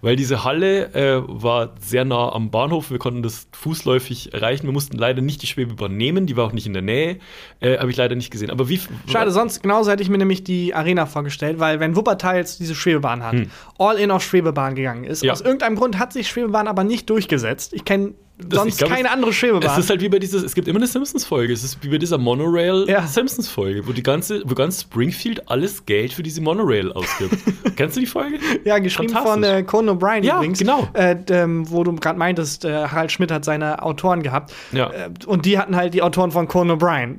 [0.00, 4.66] Weil diese Halle äh, war sehr nah am Bahnhof, wir konnten das fußläufig erreichen.
[4.66, 7.18] Wir mussten leider nicht die Schwebebahn nehmen, die war auch nicht in der Nähe.
[7.60, 8.50] Äh, habe ich leider nicht gesehen.
[8.50, 8.80] Aber wie.
[9.10, 12.74] Schade, sonst genauso hätte ich mir nämlich die Arena vorgestellt, weil wenn Wuppertal jetzt diese
[12.74, 13.34] Schwebebahn hat,
[13.78, 15.26] all in auf Schwebebahn gegangen ist, Hm.
[15.26, 15.32] Ja.
[15.32, 17.72] aus irgendeinem Grund hat sich Schwebebahn aber nicht durchgesetzt.
[17.72, 18.14] Ich kenne
[18.50, 19.70] sonst glaub, keine andere Schwebebahn.
[19.70, 21.52] Es ist halt wie bei dieses, es gibt immer eine Simpsons-Folge.
[21.52, 23.04] Es ist wie bei dieser Monorail Ja.
[23.06, 27.36] Wo die ganze, wo ganz Springfield alles Geld für diese Monorail ausgibt.
[27.76, 28.38] Kennst du die Folge?
[28.64, 30.58] ja, geschrieben von äh, Conan O'Brien Ja, übrigens.
[30.58, 30.88] genau.
[30.94, 34.52] Äh, ähm, wo du gerade meintest, äh, Harald Schmidt hat seine Autoren gehabt.
[34.72, 34.90] Ja.
[34.90, 37.18] Äh, und die hatten halt die Autoren von Conan O'Brien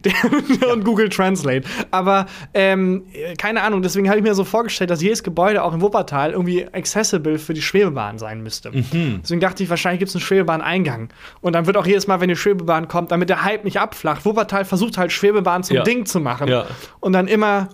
[0.74, 1.64] und Google Translate.
[1.92, 5.74] Aber ähm, äh, keine Ahnung, deswegen habe ich mir so vorgestellt, dass jedes Gebäude auch
[5.74, 8.72] in Wuppertal irgendwie accessible für die Schwebebahn sein müsste.
[8.72, 9.20] Mhm.
[9.24, 11.05] Deswegen dachte ich, wahrscheinlich gibt es einen Schwebebahn-Eingang.
[11.42, 14.26] Und dann wird auch jedes Mal, wenn die Schwebebahn kommt, damit der Hype nicht abflacht,
[14.26, 15.84] Wuppertal versucht halt Schwebebahn zum Ja.
[15.84, 16.48] Ding zu machen.
[16.48, 16.66] Ja.
[17.00, 17.70] Und dann immer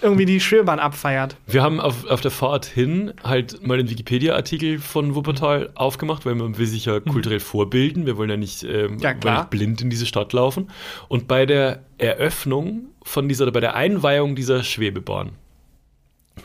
[0.00, 1.36] irgendwie die Schwebebahn abfeiert.
[1.46, 6.36] Wir haben auf, auf der Fahrt hin halt mal den Wikipedia-Artikel von Wuppertal aufgemacht, weil
[6.36, 8.06] man will sich ja kulturell vorbilden.
[8.06, 8.98] Wir wollen ja nicht, ähm.
[9.00, 10.70] Ja, nicht blind in diese Stadt laufen.
[11.08, 15.30] Und bei der Eröffnung von dieser, oder bei der Einweihung dieser Schwebebahn,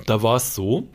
[0.08, 0.88] da war es so,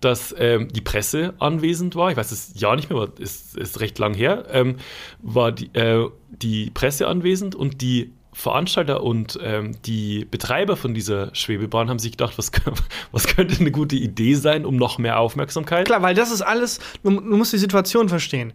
[0.00, 2.10] dass ähm, die Presse anwesend war.
[2.10, 4.44] Ich weiß es ja nicht mehr, aber ist, ist recht lang her.
[4.50, 4.76] Ähm,
[5.20, 11.34] war die, äh, die Presse anwesend und die Veranstalter und ähm, die Betreiber von dieser
[11.34, 12.52] Schwebebahn haben sich gedacht, was,
[13.12, 15.86] was könnte eine gute Idee sein, um noch mehr Aufmerksamkeit?
[15.86, 18.52] Klar, weil das ist alles, du, du musst die Situation verstehen.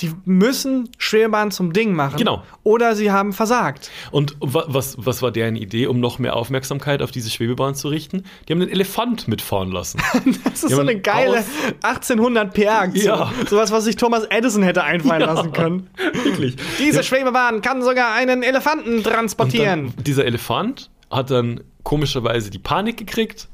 [0.00, 2.16] Die müssen Schwebebahn zum Ding machen.
[2.18, 2.42] Genau.
[2.62, 3.90] Oder sie haben versagt.
[4.12, 7.88] Und wa- was, was war deren Idee, um noch mehr Aufmerksamkeit auf diese Schwebebahn zu
[7.88, 8.24] richten?
[8.48, 10.00] Die haben einen Elefant mitfahren lassen.
[10.44, 11.44] Das ist so eine geile aus-
[11.82, 13.04] 1800 PR-Aktion.
[13.18, 13.32] Ja.
[13.48, 15.32] Sowas, was sich Thomas Edison hätte einfallen Ja.
[15.32, 15.88] lassen können.
[16.24, 16.56] Wirklich.
[16.78, 17.02] Diese Ja.
[17.02, 19.92] Schwebebahn kann sogar einen Elefanten transportieren.
[19.96, 23.48] dann, dieser Elefant hat dann komischerweise die Panik gekriegt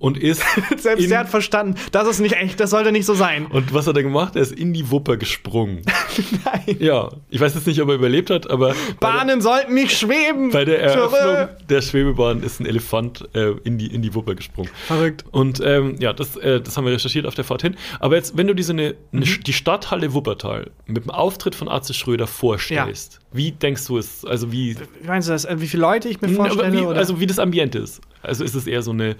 [0.00, 0.42] und ist.
[0.76, 3.46] Selbst der hat verstanden, das ist nicht echt, das sollte nicht so sein.
[3.46, 4.34] und was hat er gemacht?
[4.34, 5.82] Er ist in die Wupper gesprungen.
[6.44, 6.76] Nein.
[6.80, 10.50] Ja, ich weiß jetzt nicht, ob er überlebt hat, aber Bahnen sollten nicht schweben.
[10.50, 10.82] bei der.
[10.82, 14.70] Eröffnung der Schwebebahn ist ein Elefant äh, in, die, in die Wupper gesprungen.
[14.86, 15.24] Verrückt.
[15.30, 17.76] Und ähm, ja, das, äh, das haben wir recherchiert auf der Fahrt hin.
[18.00, 19.24] Aber jetzt, wenn du diese eine, Mhm.
[19.46, 24.24] die Stadthalle Wuppertal mit dem Auftritt von Atze Schröder vorstellst, wie denkst du es?
[24.24, 25.44] Also wie, Wie meinst du das?
[25.44, 26.72] Äh, Wie viele Leute ich mir vorstelle?
[26.72, 26.98] wie oder?
[26.98, 28.00] also wie das Ambiente ist?
[28.22, 29.14] Also ist es eher so eine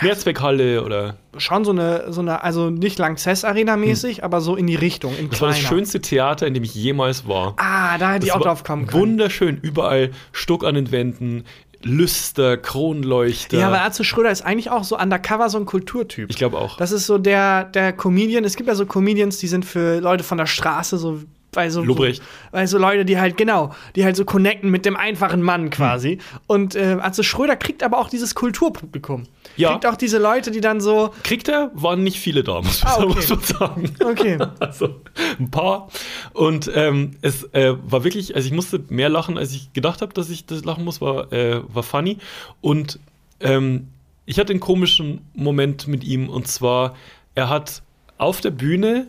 [0.00, 4.66] Mehrzweckhalle oder schon so eine, so eine, also nicht Lanxess Arena mäßig, aber so in
[4.66, 5.30] die Richtung, Hm.
[5.30, 5.68] das war das kleiner.
[5.76, 7.54] schönste Theater, in dem ich jemals war.
[7.56, 9.00] Ah, da hätte ich auch drauf kommen können.
[9.02, 11.44] Wunderschön, überall Stuck an den Wänden,
[11.84, 13.58] Lüster, Kronleuchter.
[13.58, 16.30] Ja, aber Arze Schröder ist eigentlich auch so undercover so ein Kulturtyp.
[16.30, 16.76] ich glaube auch.
[16.76, 18.44] Das ist so der, der Comedian.
[18.44, 21.18] Es gibt ja so Comedians, die sind für Leute von der Straße, so
[21.54, 22.22] weil so, Lobrecht.
[22.50, 26.18] weil so Leute, die halt, genau, die halt so connecten mit dem einfachen Mann quasi.
[26.46, 29.24] Und äh, Atze Schröder kriegt aber auch dieses Kulturpublikum.
[29.56, 29.72] Ja.
[29.72, 33.02] Kriegt auch diese Leute, die dann so, Kriegt er, waren nicht viele da, muss, Ah,
[33.02, 33.24] okay.
[33.28, 33.94] man sagen.
[34.04, 35.00] okay, Also
[35.38, 35.88] ein paar.
[36.32, 40.14] Und ähm, es äh, war wirklich, also ich musste mehr lachen, als ich gedacht habe,
[40.14, 42.16] dass ich das lachen muss, war, äh, war funny.
[42.62, 42.98] Und
[43.40, 43.88] ähm,
[44.24, 46.94] ich hatte einen komischen Moment mit ihm und zwar,
[47.34, 47.82] er hat
[48.16, 49.08] auf der Bühne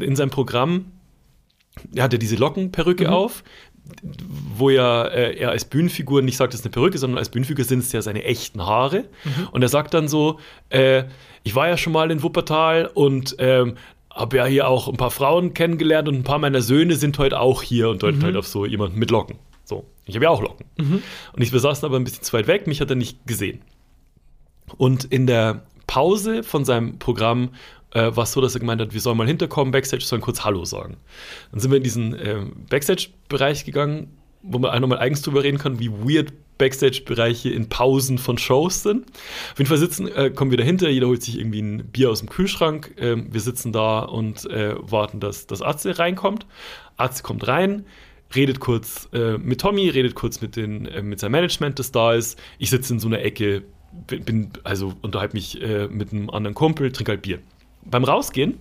[0.00, 0.86] in seinem Programm,
[1.94, 3.42] er hatte diese Lockenperücke auf,
[4.56, 7.64] wo ja äh, er als Bühnenfigur nicht sagt, es ist eine Perücke, sondern als Bühnenfigur
[7.64, 9.04] sind es ja seine echten Haare.
[9.52, 10.38] Und er sagt dann so,
[10.68, 11.04] äh,
[11.42, 13.76] ich war ja schon mal in Wuppertal und ähm,
[14.10, 17.40] habe ja hier auch ein paar Frauen kennengelernt und ein paar meiner Söhne sind heute
[17.40, 19.36] auch hier und deutet halt auf so jemanden mit Locken.
[19.64, 20.66] So, ich habe ja auch Locken.
[21.32, 23.62] Und ich, wir saßen aber ein bisschen zu weit weg, mich hat er nicht gesehen.
[24.76, 27.50] Und in der Pause von seinem Programm
[27.92, 30.44] äh, war es so, dass er gemeint hat, wir sollen mal hinterkommen, Backstage, sollen kurz
[30.44, 30.96] Hallo sagen.
[31.52, 35.58] Dann sind wir in diesen ähm, Backstage-Bereich gegangen, wo man auch nochmal eigens drüber reden
[35.58, 39.06] kann, wie weird Backstage-Bereiche in Pausen von Shows sind.
[39.52, 42.18] Auf jeden Fall sitzen, äh, kommen wir dahinter, jeder holt sich irgendwie ein Bier aus
[42.18, 42.94] dem Kühlschrank.
[42.98, 46.46] Ähm, wir sitzen da und äh, warten, dass das Atze reinkommt.
[46.96, 47.86] Atze kommt rein,
[48.34, 52.12] redet kurz äh, mit Tommy, redet kurz mit, den, äh, mit seinem Management, das da
[52.14, 52.38] ist.
[52.58, 53.62] Ich sitze in so einer Ecke,
[54.06, 57.38] bin, bin also unterhalte mich äh, mit einem anderen Kumpel, trinke halt Bier.
[57.90, 58.58] Beim Rausgehen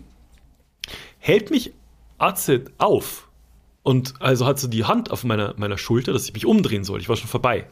[1.19, 1.73] hält mich
[2.17, 3.27] Atze auf
[3.83, 6.99] und also hat so die Hand auf meiner, meiner Schulter, dass ich mich umdrehen soll.
[6.99, 7.67] Ich war schon vorbei.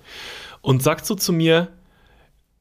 [0.62, 1.70] Und sagt so zu mir: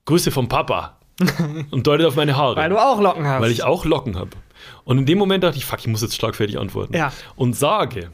[0.07, 0.99] Grüße vom Papa.
[1.71, 2.57] und deutet auf meine Haare.
[2.57, 3.41] weil du auch Locken hast.
[3.41, 4.31] Weil ich auch Locken habe.
[4.83, 6.95] Und in dem Moment dachte ich, fuck, ich muss jetzt schlagfertig antworten.
[6.95, 7.13] Ja.
[7.37, 8.11] Und sage,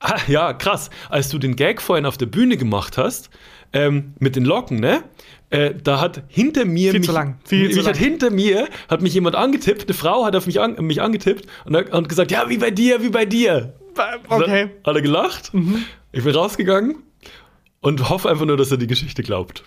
[0.00, 3.28] ah, ja, krass, als du den Gag vorhin auf der Bühne gemacht hast,
[3.72, 5.02] ähm, mit den Locken, ne?
[5.50, 7.94] Äh, da hat hinter mir Viel mich, zu lang, viel mich zu hat lang.
[7.96, 11.76] hinter mir hat mich jemand angetippt, eine Frau hat auf mich, an, mich angetippt und,
[11.76, 13.74] hat- gesagt, ja, wie bei dir, wie bei dir.
[14.28, 14.66] okay.
[14.66, 14.70] Mhm.
[14.84, 15.52] Hat er gelacht.
[16.12, 16.96] Ich bin rausgegangen
[17.86, 19.62] und hoffe einfach nur, dass er die Geschichte glaubt.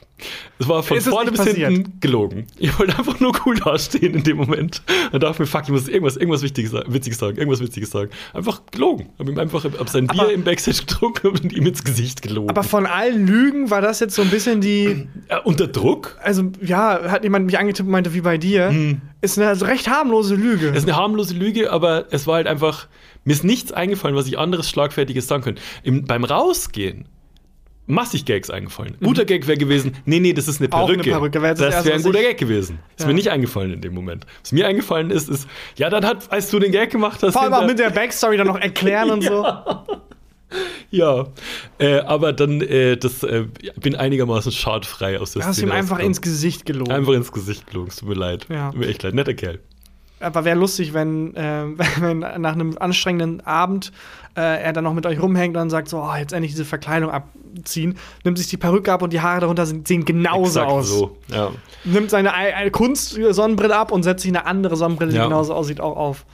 [0.60, 1.72] Es war von Ist vorne bis passiert?
[1.72, 2.48] hinten gelogen.
[2.58, 4.82] Ich wollte einfach nur cool dastehen in dem Moment.
[5.14, 8.10] Und dachte mir, fuck, ich muss irgendwas, irgendwas Witziges, sa- Witziges sagen, irgendwas Witziges sagen.
[8.34, 9.08] Einfach gelogen.
[9.18, 12.50] Hab ihm einfach hab sein Bier Aber- im Backstage getrunken und ihm ins Gesicht gelogen.
[12.50, 15.08] Aber von allen Lügen war das jetzt so ein bisschen die.
[15.30, 16.18] ja, unter Druck?
[16.22, 18.98] Also, ja, hat jemand mich angetippt und meinte, wie bei dir.
[19.22, 20.70] Ist eine also recht harmlose Lüge.
[20.72, 22.88] Es ist eine harmlose Lüge, aber es war halt einfach,
[23.24, 25.62] mir ist nichts eingefallen, was ich anderes Schlagfertiges sagen könnte.
[25.84, 27.06] Im, beim Rausgehen
[27.90, 28.96] massig Gags eingefallen.
[29.04, 30.74] Guter Gag wäre gewesen, nee, nee, das ist eine Mhm.
[30.74, 31.10] Auch eine Perücke.
[31.12, 32.80] Perücke, wäre das das wäre ein guter ich- Gag gewesen.
[32.96, 33.08] Ist Ja.
[33.08, 34.26] mir nicht eingefallen in dem Moment.
[34.42, 37.42] Was mir eingefallen ist, ist, ja, dann hat, als du den Gag gemacht hast, Vor
[37.42, 39.46] allem auch mit der Backstory dann noch erklären und so.
[40.92, 41.28] ja,
[41.78, 45.74] äh, aber dann, äh, das, äh, bin einigermaßen schadfrei aus der Du hast ihm Szene
[45.74, 46.92] einfach ins Gesicht gelogen.
[46.92, 48.48] Einfach ins Gesicht gelogen, es tut mir leid.
[48.50, 48.72] Ja.
[48.72, 49.60] Tut mir echt leid, netter Kerl.
[50.20, 51.64] Aber wäre lustig, wenn, äh,
[52.00, 53.92] wenn nach einem anstrengenden Abend
[54.36, 56.66] äh, er dann noch mit euch rumhängt und dann sagt so, oh, jetzt endlich diese
[56.66, 60.72] Verkleidung abziehen, nimmt sich die Perücke ab und die Haare darunter sind, sehen genauso Exakt
[60.72, 60.90] aus.
[60.90, 61.52] So, ja.
[61.84, 65.24] Nimmt seine Ei- eine Kunst-Sonnenbrille ab und setzt sich eine andere Sonnenbrille, die Ja.
[65.26, 66.26] genauso aussieht, auch auf.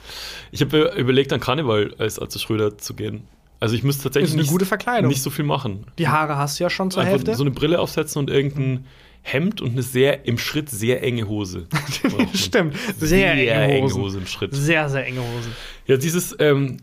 [0.51, 3.27] Ich habe überlegt, an Karneval als Atze Schröder zu gehen.
[3.59, 5.07] Also ich müsste tatsächlich nicht, gute Verkleidung.
[5.07, 5.85] nicht so viel machen.
[5.97, 7.35] Die Haare hast du ja schon zur Einfach Hälfte.
[7.35, 8.85] so eine Brille aufsetzen und irgendein
[9.27, 11.65] Hemd und eine sehr im Schritt sehr enge Hose.
[12.35, 12.75] Stimmt.
[12.99, 14.19] Sehr, enge Hosen.
[14.21, 14.53] im Schritt.
[14.53, 15.51] Sehr, sehr enge Hosen.
[15.87, 16.77] Ja, dieses ähm,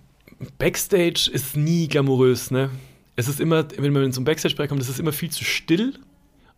[0.59, 2.71] Backstage ist nie glamourös, ne?
[3.15, 5.45] Es ist immer, wenn man in so einen Backstage-Bereich kommt, es ist immer viel zu
[5.45, 5.95] still.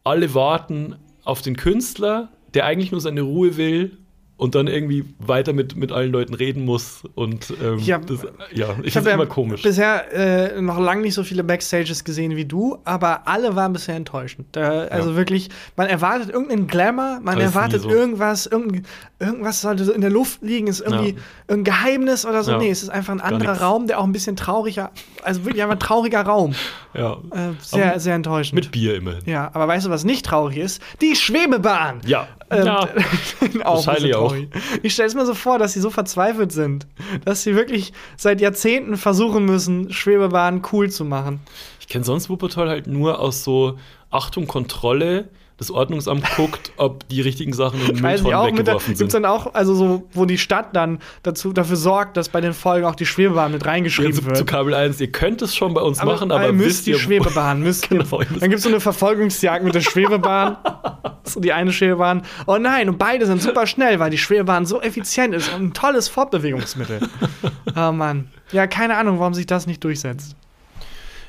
[0.04, 3.98] Alle warten auf den Künstler, der eigentlich nur seine Ruhe will
[4.44, 7.02] und dann irgendwie weiter mit, mit allen Leuten reden muss.
[7.14, 8.22] Und ähm, Ja, das,
[8.54, 9.62] ja ich Ich finde habe es immer komisch.
[9.62, 13.96] bisher äh, noch lange nicht so viele Backstages gesehen wie du, aber alle waren bisher
[13.96, 14.48] enttäuschend.
[14.52, 15.16] Da, also Ja.
[15.16, 17.88] wirklich, man erwartet irgendeinen Glamour, man nie erwartet so.
[17.90, 18.86] irgendwas, irgend,
[19.18, 21.10] irgendwas sollte so in der Luft liegen, ist irgendwie
[21.48, 21.54] Ja.
[21.54, 22.52] ein Geheimnis oder so.
[22.52, 22.58] Ja.
[22.58, 23.54] Nee, es ist einfach ein anderer.
[23.54, 24.90] Raum, der auch ein bisschen trauriger,
[25.22, 26.54] also wirklich einfach ein trauriger Raum.
[26.92, 27.12] ja.
[27.30, 28.54] Äh, sehr, Aber sehr enttäuschend.
[28.56, 29.22] Mit Bier immerhin.
[29.26, 30.82] ja, aber weißt du, was nicht traurig ist?
[31.00, 32.00] Die Schwebebahn!
[32.04, 32.28] Ja.
[32.50, 32.80] Ähm, ja.
[33.64, 34.33] auch Wahrscheinlich auch.
[34.34, 34.48] Traurig.
[34.82, 36.86] Ich stelle es mir so vor, dass sie so verzweifelt sind,
[37.24, 41.40] dass sie wirklich seit Jahrzehnten versuchen müssen, Schwebebahnen cool zu machen.
[41.80, 43.78] Ich kenne sonst Wuppertal halt nur aus so
[44.10, 45.28] Achtung, Kontrolle.
[45.56, 48.86] Das Ordnungsamt guckt, ob die richtigen Sachen in den Weiß ich Mülltonnen auch, mit weggeworfen
[48.86, 49.14] gibt's sind.
[49.14, 52.84] dann auch, also so, wo die Stadt dann dazu, dafür sorgt, dass bei den Folgen
[52.86, 54.36] auch die Schwebebahn mit reingeschrieben zu, wird.
[54.36, 56.90] zu Kabel 1, ihr könnt es schon bei uns machen, aber ihr müsst wisst die
[56.90, 57.94] ihr, Schwebebahn, müsst ihr.
[58.04, 60.56] Genau, ihr Dann gibt es so eine Verfolgungsjagd mit der Schwebebahn.
[61.22, 62.22] so die eine Schwebebahn.
[62.46, 65.72] Oh nein, und beide sind super schnell, weil die Schwebebahn so effizient ist und ein
[65.72, 67.00] tolles Fortbewegungsmittel.
[67.76, 68.28] oh Mann.
[68.50, 70.34] Ja, keine Ahnung, warum sich das nicht durchsetzt.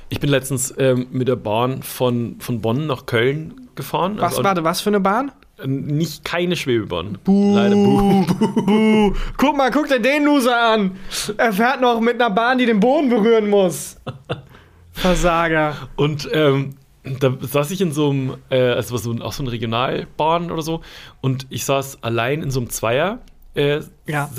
[0.09, 4.15] Ich bin letztens ähm, mit der Bahn von, von Bonn nach Köln gefahren.
[4.17, 5.31] Was, Also, warte, was für eine Bahn?
[5.59, 7.17] äh, Nicht keine Schwebebahn.
[7.25, 7.75] Leider.
[7.75, 8.25] Buh.
[8.25, 9.13] Buh.
[9.37, 10.97] Guck mal, guck dir den Loser an.
[11.37, 13.97] Er fährt noch mit einer Bahn, die den Boden berühren muss.
[14.91, 15.75] Versager.
[15.95, 16.75] Und ähm,
[17.19, 20.51] da saß ich in so einem, äh, also war so, ein- auch so eine Regionalbahn
[20.51, 20.81] oder so,
[21.21, 23.19] und ich saß allein in so einem Zweier
[23.55, 24.29] äh, Ja.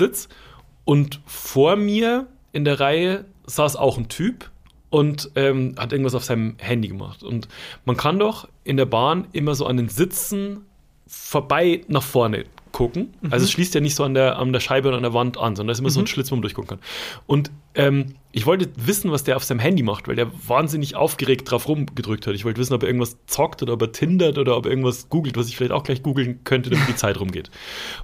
[0.85, 4.49] Und vor mir in der Reihe saß auch ein Typ
[4.89, 7.23] und ähm, hat irgendwas auf seinem Handy gemacht.
[7.23, 7.47] Und
[7.85, 10.65] man kann doch in der Bahn immer so an den Sitzen
[11.07, 13.13] vorbei nach vorne gucken.
[13.31, 15.37] Also es schließt ja nicht so an der, an der Scheibe oder an der Wand
[15.37, 16.79] an, sondern da ist immer so ein Schlitz, wo man durchgucken kann.
[17.25, 21.49] Und ähm, ich wollte wissen, was der auf seinem Handy macht, weil der wahnsinnig aufgeregt
[21.49, 22.35] drauf rumgedrückt hat.
[22.35, 25.09] Ich wollte wissen, ob er irgendwas zockt oder ob er tindert oder ob er irgendwas
[25.09, 27.49] googelt, was ich vielleicht auch gleich googeln könnte, damit die Zeit rumgeht.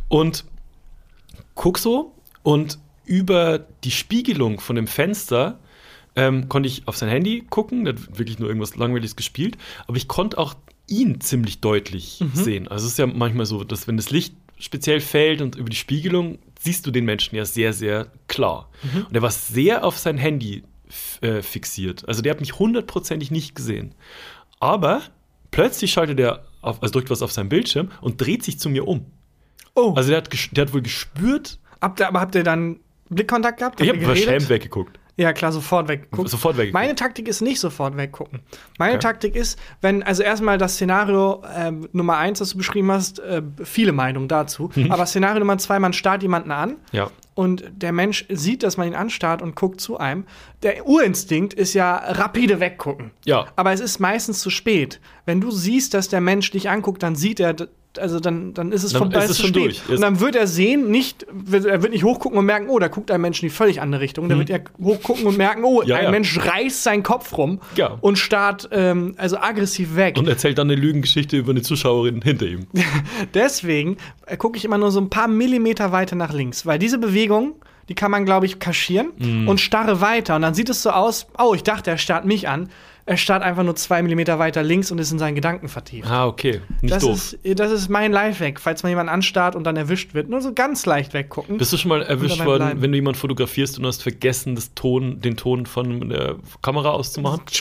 [0.08, 0.46] Und
[1.54, 5.60] guck so und über die Spiegelung von dem Fenster
[6.16, 9.98] ähm, konnte ich auf sein Handy gucken, der hat wirklich nur irgendwas Langweiliges gespielt, aber
[9.98, 10.54] ich konnte auch
[10.88, 12.68] ihn ziemlich deutlich sehen.
[12.68, 15.76] Also es ist ja manchmal so, dass wenn das Licht speziell fällt und über die
[15.78, 18.70] Spiegelung siehst du den Menschen ja sehr, sehr klar.
[19.08, 20.64] Und er war sehr auf sein Handy
[21.22, 22.08] äh, fixiert.
[22.08, 23.96] Also der hat mich hundertprozentig nicht gesehen.
[24.60, 25.02] Aber
[25.52, 28.88] plötzlich schaltet er auf, also drückt was auf seinem Bildschirm und dreht sich zu mir
[28.88, 29.06] um.
[29.76, 33.60] Oh, Also der hat, der hat wohl gespürt, habt ihr, aber habt ihr dann Blickkontakt
[33.60, 33.82] gehabt?
[33.82, 34.30] ich Habt habe ihr geredet?
[34.30, 35.00] verschämt weggeguckt.
[35.16, 36.28] Ja, klar, sofort weggucken.
[36.28, 36.74] Sofort weggeguckt.
[36.74, 38.40] Meine Taktik ist nicht sofort weggucken.
[38.80, 39.02] Meine Okay.
[39.02, 43.44] Taktik ist, wenn, also erstmal das Szenario ähm, Nummer eins, das du beschrieben hast, äh,
[43.64, 44.72] viele Meinungen dazu.
[44.76, 44.92] Mhm.
[44.92, 47.12] Aber Szenario Nummer zwei, man starrt jemanden an Ja.
[47.36, 50.26] und der Mensch sieht, dass man ihn anstarrt und guckt zu einem.
[50.64, 53.12] Der Urinstinkt ist ja rapide weggucken.
[53.26, 53.46] Ja.
[53.56, 55.00] Aber es ist meistens zu spät.
[55.26, 57.56] Wenn du siehst, dass der Mensch dich anguckt, dann sieht er,
[58.00, 59.82] also dann, dann ist es Dann vorbei, ist es schon durch.
[59.90, 63.12] Und dann wird er sehen, nicht, er wird nicht hochgucken und merken, oh, da guckt
[63.12, 64.30] ein Mensch in die völlig andere Richtung.
[64.30, 65.88] Dann wird er hochgucken und merken, oh, Mhm.
[65.90, 66.12] Ja, ein ja.
[66.12, 67.98] Mensch reißt seinen Kopf rum Ja.
[68.02, 70.18] und starrt ähm, also aggressiv weg.
[70.18, 72.68] Und erzählt dann eine Lügengeschichte über eine Zuschauerin hinter ihm.
[73.34, 76.98] Deswegen äh, gucke ich immer nur so ein paar Millimeter weiter nach links, weil diese
[76.98, 77.56] Bewegung,
[77.90, 79.48] die kann man, glaube ich, kaschieren Mhm.
[79.48, 80.36] und starre weiter.
[80.36, 82.70] Und dann sieht es so aus, oh, ich dachte, er starrt mich an.
[83.06, 86.10] Er starrt einfach nur zwei Millimeter weiter links und ist in seinen Gedanken vertieft.
[86.10, 86.62] Ah, okay.
[86.82, 87.36] Nicht Das doof.
[87.44, 90.30] ist, das ist mein Lifehack, falls man jemanden anstarrt und dann erwischt wird.
[90.30, 91.58] Nur so ganz leicht weggucken.
[91.58, 92.82] Bist du schon mal erwischt worden, bleiben.
[92.82, 97.42] wenn du jemanden fotografierst und hast vergessen, das Ton, den Ton von der Kamera auszumachen?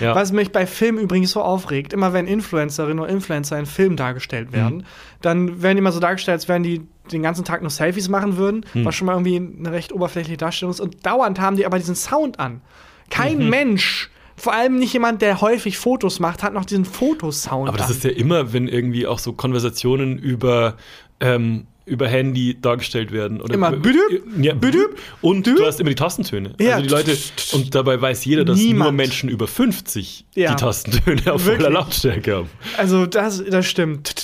[0.00, 0.12] Ja.
[0.16, 4.52] Was mich bei Filmen übrigens so aufregt, immer wenn Influencerinnen oder Influencer in Filmen dargestellt
[4.52, 4.84] werden, Mhm.
[5.22, 8.36] dann werden die immer so dargestellt, als wären die den ganzen Tag nur Selfies machen
[8.36, 8.84] würden, Mhm.
[8.84, 10.80] was schon mal irgendwie eine recht oberflächliche Darstellung ist.
[10.80, 12.60] Und dauernd haben die aber diesen Sound an.
[13.08, 13.50] Kein Mhm.
[13.50, 17.88] Mensch, vor allem nicht jemand, der häufig Fotos macht, hat noch diesen Fotosound Aber das
[17.88, 17.92] an.
[17.92, 20.76] ist ja immer, wenn irgendwie auch so Konversationen über,
[21.20, 23.40] ähm, über Handy dargestellt werden.
[23.40, 26.54] Oder Immer büdüp, ja, büdüp, Und du hast immer die Tastentöne.
[26.58, 26.76] Ja.
[26.76, 27.16] Also die Leute,
[27.52, 28.96] und dabei weiß jeder, dass nur Niemand.
[28.96, 30.50] Menschen über 50 Ja.
[30.54, 31.72] die Tastentöne auf voller Wirklich.
[31.74, 32.50] Lautstärke haben.
[32.78, 34.14] Also das, das stimmt.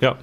[0.00, 0.18] Ja.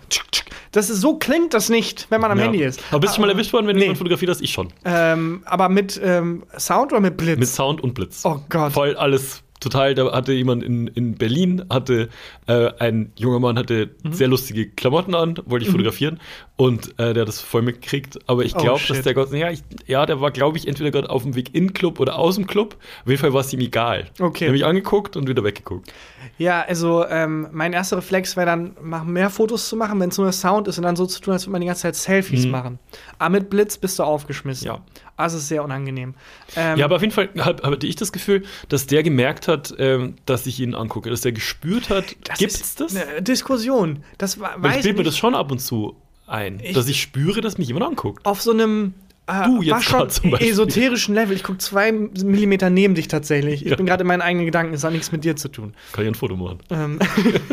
[0.72, 2.46] Das ist, so klingt das nicht, wenn man am ja.
[2.46, 2.82] Handy ist.
[2.92, 3.84] Aber bist du schon mal erwischt worden, wenn Nee.
[3.84, 4.42] jemand fotografiert hast?
[4.42, 4.68] Ich schon.
[4.86, 7.40] Ähm, aber mit ähm, Sound oder mit Blitz?
[7.40, 8.22] Mit Sound und Blitz.
[8.26, 8.74] Oh Gott.
[8.74, 9.96] Voll alles total.
[9.96, 12.10] Da hatte jemand in, in Berlin, hatte
[12.48, 14.14] äh, ein junger Mann hatte Mhm.
[14.14, 16.20] sehr lustige Klamotten an, wollte ich fotografieren
[16.56, 18.20] und äh, der hat das voll mitgekriegt.
[18.28, 19.06] Aber ich Oh, glaube, dass shit.
[19.06, 21.74] der Gott, ja, ich, ja, der war, glaube ich, entweder gerade auf dem Weg in
[21.74, 22.76] Club oder aus dem Club.
[23.04, 24.08] Auf jeden Fall war es ihm egal.
[24.20, 24.46] Okay.
[24.46, 25.92] Er hat mich angeguckt und wieder weggeguckt.
[26.38, 30.28] Ja, also ähm, mein erster Reflex wäre dann, mehr Fotos zu machen, wenn es nur
[30.28, 32.46] der Sound ist und dann so zu tun, als würde man die ganze Zeit Selfies
[32.46, 32.78] machen.
[33.18, 34.68] Aber mit Blitz bist du aufgeschmissen.
[34.70, 34.76] Mhm.
[34.76, 34.82] Ja.
[35.18, 36.14] Also sehr unangenehm.
[36.56, 40.16] Ähm, Ja, aber auf jeden Fall hatte ich das Gefühl, dass der gemerkt hat, ähm,
[40.26, 42.96] dass ich ihn angucke, dass der gespürt hat, das gibt's das?
[42.96, 44.04] Eine Diskussion.
[44.20, 45.96] Das Weil weiß ich bild mir das schon ab und zu
[46.28, 48.26] ein, Ich- dass ich spüre, dass mich jemand anguckt.
[48.26, 48.94] Auf so einem
[49.28, 50.50] Du jetzt schon zum Beispiel.
[50.52, 51.36] esoterischen Level.
[51.36, 53.64] Ich gucke zwei Millimeter neben dich tatsächlich.
[53.66, 53.76] Ich Ja.
[53.76, 54.74] bin gerade in meinen eigenen Gedanken.
[54.74, 55.74] Es hat nichts mit dir zu tun.
[55.92, 56.60] Kann ich ein Foto machen?
[56.70, 57.00] Ähm,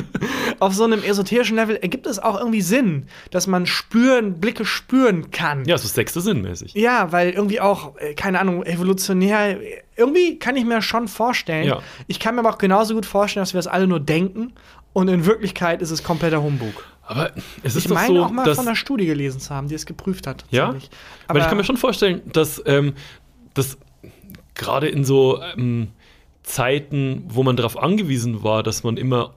[0.61, 5.31] auf so einem esoterischen Level ergibt es auch irgendwie Sinn, dass man spüren, Blicke spüren
[5.31, 5.65] kann.
[5.65, 6.75] Ja, so sechste Sinn mäßig.
[6.75, 11.67] Ja, weil irgendwie auch, äh, keine Ahnung, evolutionär, äh, irgendwie kann ich mir schon vorstellen.
[11.67, 11.83] Ja.
[12.07, 14.53] Ich kann mir aber auch genauso gut vorstellen, dass wir das alle nur denken
[14.93, 16.85] und in Wirklichkeit ist es kompletter Humbug.
[17.07, 19.69] Aber es ist Ich meine so, auch mal dass von einer Studie gelesen zu haben,
[19.69, 20.45] die es geprüft hat.
[20.51, 20.75] Ja?
[21.29, 22.95] Aber ich kann mir schon vorstellen, dass, ähm,
[23.53, 23.79] dass
[24.55, 25.89] gerade in so ähm,
[26.43, 29.35] Zeiten, wo man darauf angewiesen war, dass man immer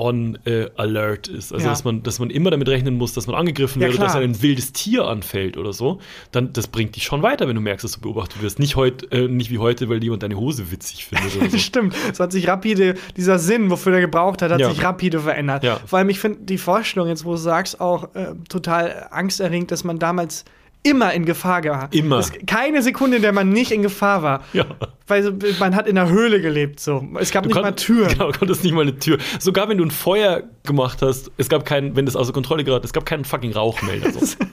[0.00, 1.70] on äh, alert ist, also Ja.
[1.70, 4.16] dass, man, dass man immer damit rechnen muss, dass man angegriffen Ja, wird oder dass
[4.16, 6.00] ein wildes Tier anfällt oder so,
[6.32, 8.58] dann das bringt dich schon weiter, wenn du merkst, dass du beobachtet wirst.
[8.58, 11.58] Nicht, heut, äh, nicht wie heute, weil jemand deine Hose witzig findet oder so.
[11.58, 14.70] Stimmt, es hat sich rapide, dieser Sinn, wofür er gebraucht hat, hat Ja.
[14.70, 15.64] sich rapide verändert.
[15.86, 19.84] Vor allem, ich finde die Vorstellung, jetzt wo du sagst, auch äh, total angsterregend, dass
[19.84, 20.44] man damals
[20.82, 21.88] immer in Gefahr war.
[21.92, 22.18] Immer.
[22.18, 24.44] Es, keine Sekunde, in der man nicht in Gefahr war.
[24.52, 24.64] Ja.
[25.06, 27.06] Weil man hat in der Höhle gelebt, so.
[27.18, 28.08] Es gab nicht konnt- mal Türen.
[28.08, 29.18] Genau, du konntest nicht mal eine Tür.
[29.38, 32.86] Sogar wenn du ein Feuer gemacht hast, es gab keinen, wenn das außer Kontrolle geraten,
[32.86, 34.10] es gab keinen fucking Rauchmelder.
[34.12, 34.36] So.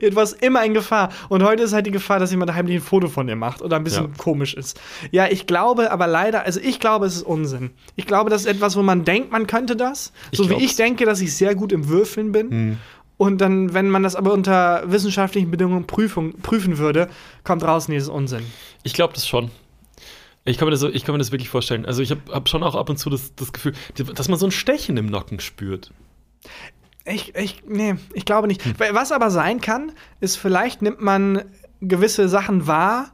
[0.00, 1.08] Etwas immer in Gefahr.
[1.28, 3.74] Und heute ist halt die Gefahr, dass jemand heimlich ein Foto von dir macht oder
[3.76, 4.10] ein bisschen Ja.
[4.16, 4.80] komisch ist.
[5.10, 7.70] Ja, ich glaube, aber leider, also ich glaube, es ist Unsinn.
[7.96, 10.12] Ich glaube, das ist etwas, wo man denkt, man könnte das.
[10.30, 10.62] Ich so wie glaub's.
[10.62, 12.50] ich denke, dass ich sehr gut im Würfeln bin.
[12.50, 12.76] Hm.
[13.18, 17.08] Und dann, wenn man das aber unter wissenschaftlichen Bedingungen Prüfung, prüfen würde,
[17.44, 18.44] kommt raus, nee, das ist Unsinn.
[18.84, 19.50] Ich glaube das schon.
[20.44, 21.84] Ich kann, mir das, ich kann mir das wirklich vorstellen.
[21.84, 23.74] Also ich habe hab schon auch ab und zu das, das Gefühl,
[24.14, 25.92] dass man so ein Stechen im Nacken spürt.
[27.04, 28.64] Ich, ich, nee, ich glaube nicht.
[28.64, 28.74] Hm.
[28.92, 31.42] Was aber sein kann, ist, vielleicht nimmt man
[31.80, 33.12] gewisse Sachen wahr,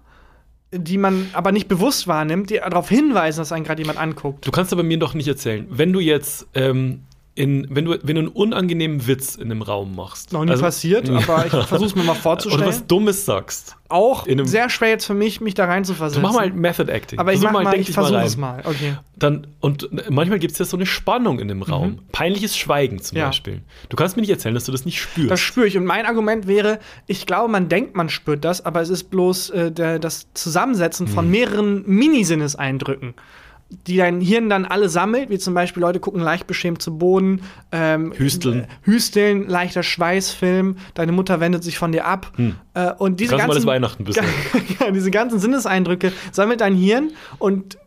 [0.71, 4.47] die man aber nicht bewusst wahrnimmt, die darauf hinweisen, dass einen gerade jemand anguckt.
[4.47, 7.05] Du kannst aber mir doch nicht erzählen, wenn du jetzt ähm,
[7.37, 10.33] in, wenn du, wenn du einen unangenehmen Witz in einem Raum machst.
[10.33, 12.67] Noch nie also- passiert, aber ich versuche es mir mal Oder vorzustellen.
[12.67, 13.77] was Dummes sagst.
[13.89, 16.23] Auch sehr schwer jetzt für mich, mich da rein zu Du versetzen.
[16.23, 17.19] mach mal Method Acting.
[17.19, 18.27] aber ich Versuch mal, denk ich versuche rein.
[18.27, 18.61] es mal.
[18.65, 18.95] Okay.
[19.17, 21.99] Dann, und manchmal gibt es ja so eine Spannung in dem Raum.
[22.11, 23.21] Peinliches Schweigen zum Mhm.
[23.21, 23.27] Ja.
[23.27, 23.63] Beispiel.
[23.89, 25.31] Du kannst mir nicht erzählen, dass du das nicht spürst.
[25.31, 25.77] Das spüre ich.
[25.77, 29.51] Und mein Argument wäre, ich glaube, man denkt, man spürt das, aber es ist bloß
[29.51, 31.11] äh, der, das Zusammensetzen Mhm.
[31.11, 33.15] von mehreren Minisinneseindrücken,
[33.71, 37.43] die dein Hirn dann alle sammelt, wie zum Beispiel Leute gucken leicht beschämt zu Boden,
[37.73, 38.61] ähm, Hüsteln.
[38.61, 42.33] äh, Hüsteln, leichter Schweißfilm, deine Mutter wendet sich von dir ab.
[42.75, 43.39] Äh, und diese Hm.
[43.41, 47.79] Kannst du mal das ganzen, Weihnachten ja, diese ganzen Sinneseindrücke sammelt dein Hirn und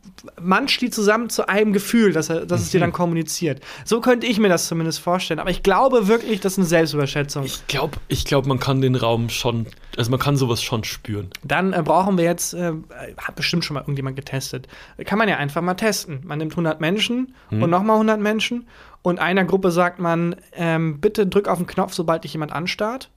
[0.41, 2.71] manscht die zusammen zu einem Gefühl, dass, er, dass es Mhm.
[2.71, 3.61] dir dann kommuniziert.
[3.85, 5.39] So könnte ich mir das zumindest vorstellen.
[5.39, 7.43] Aber ich glaube wirklich, das ist eine Selbstüberschätzung.
[7.45, 11.29] Ich glaube, ich glaub, man kann den Raum schon, also man kann sowas schon spüren.
[11.43, 12.73] Dann äh, brauchen wir jetzt, äh,
[13.17, 14.67] hat bestimmt schon mal irgendjemand getestet.
[15.05, 16.21] Kann man ja einfach mal testen.
[16.25, 17.63] Man nimmt 100 Menschen Mhm.
[17.63, 18.67] und nochmal 100 Menschen
[19.01, 23.09] und einer Gruppe sagt man, ähm, bitte drück auf den Knopf, sobald dich jemand anstarrt.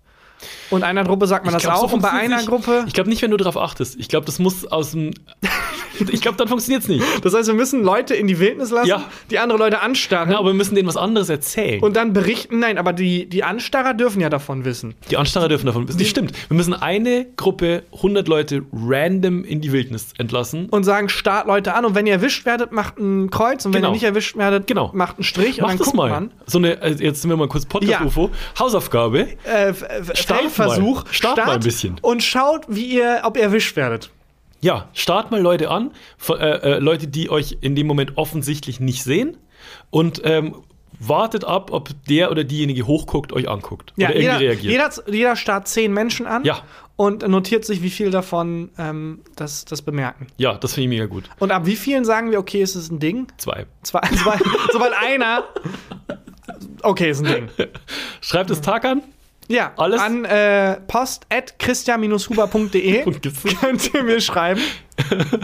[0.70, 2.48] Und einer Gruppe sagt man Ich das glaub, so auch und bei einer nicht.
[2.48, 2.84] Gruppe.
[2.86, 3.98] Ich glaube nicht, wenn du darauf achtest.
[3.98, 5.10] Ich glaube, das muss aus dem.
[6.10, 7.04] ich glaube, dann funktioniert es nicht.
[7.24, 9.04] Das heißt, wir müssen Leute in die Wildnis lassen, Ja.
[9.30, 11.82] die andere Leute anstarren Ja, aber wir müssen denen was anderes erzählen.
[11.82, 12.60] und dann berichten.
[12.60, 14.94] Nein, aber die, die Anstarrer dürfen ja davon wissen.
[15.10, 15.98] die Anstarrer dürfen davon wissen.
[15.98, 16.32] Das stimmt.
[16.48, 20.68] Wir müssen eine Gruppe, 100 Leute, random in die Wildnis entlassen.
[20.70, 23.80] Und sagen, start Leute an und wenn ihr erwischt werdet, macht ein Kreuz und wenn
[23.80, 23.90] Genau.
[23.90, 24.90] ihr nicht erwischt werdet, Genau.
[24.94, 26.10] macht einen Strich und Mach dann das guckt mal.
[26.10, 26.30] man.
[26.46, 28.30] So eine, also jetzt sind wir mal kurz Podcast-UFO.
[28.58, 29.28] Hausaufgabe.
[29.44, 29.74] Äh,
[30.14, 31.04] Start Feldversuch.
[31.04, 31.12] mal.
[31.12, 31.96] Start mal ein bisschen.
[32.02, 34.10] Und schaut, wie ihr, ob ihr erwischt werdet.
[34.60, 35.90] Ja, start mal Leute an,
[36.28, 39.38] äh, äh, Leute, die euch in dem Moment offensichtlich nicht sehen
[39.88, 40.54] und ähm,
[40.98, 44.72] wartet ab, ob der oder diejenige hochguckt, euch anguckt Ja, oder irgendwie jeder, reagiert.
[44.72, 46.58] jeder, jeder starrt zehn Menschen an Ja.
[46.96, 50.26] und notiert sich, wie viel davon ähm, das, das bemerken.
[50.36, 51.30] Ja, das finde ich mega gut.
[51.38, 53.28] Und ab wie vielen sagen wir, okay, ist es ein Ding?
[53.38, 53.64] Zwei.
[53.82, 54.36] Zwei, zwei,
[54.72, 55.44] sobald einer.
[56.82, 57.48] Okay, ist ein Ding.
[58.20, 59.00] Schreibt es Tag an.
[59.50, 60.00] Ja, Alles?
[60.00, 64.60] an äh, post at christian-huber.de Und gibt's- könnt ihr mir schreiben.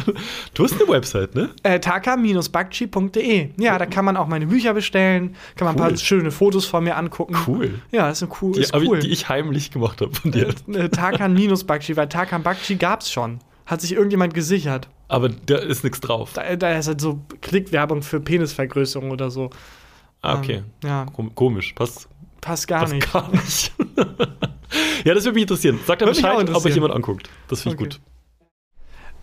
[0.55, 1.49] Du hast eine Website, ne?
[1.63, 3.51] Äh, taka-bakchi.de.
[3.59, 5.89] Ja, da kann man auch meine Bücher bestellen, kann man ein Cool.
[5.89, 7.35] paar schöne Fotos von mir angucken.
[7.47, 7.81] Cool.
[7.91, 8.99] Ja, ist, ein cool, Die, ist cool.
[9.01, 10.49] die ich heimlich gemacht habe von dir.
[10.73, 13.39] äh, Tarkan-Bakchi, weil Tarkan Bakchi gab's schon.
[13.67, 14.89] Hat sich irgendjemand gesichert.
[15.09, 16.33] Aber da ist nichts drauf.
[16.35, 19.51] Da, da ist halt so Klickwerbung für Penisvergrößerung oder so.
[20.23, 20.63] Ah, okay.
[20.83, 21.73] Ähm, ja, Kom komisch.
[21.73, 22.09] Passt,
[22.47, 23.13] passt gar passt nicht.
[23.13, 23.73] gar nicht.
[25.05, 25.79] ja, das würde mich interessieren.
[25.87, 27.29] Sagt er Bescheid, ob euch jemand anguckt.
[27.49, 27.91] Das finde ich Okay.
[27.97, 28.01] gut.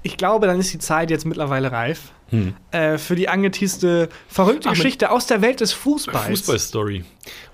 [0.06, 2.56] Ich glaube, dann ist die Zeit jetzt mittlerweile reif Hm.
[2.72, 6.28] äh, für die angeteaste, verrückte mit- Geschichte aus der Welt des Fußballs.
[6.28, 7.06] Fußballstory.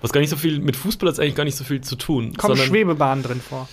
[0.02, 2.34] Was gar nicht so viel mit Fußball hat eigentlich gar nicht so viel zu tun.
[2.36, 3.68] Kommen sondern- Schwebebahnen drin vor.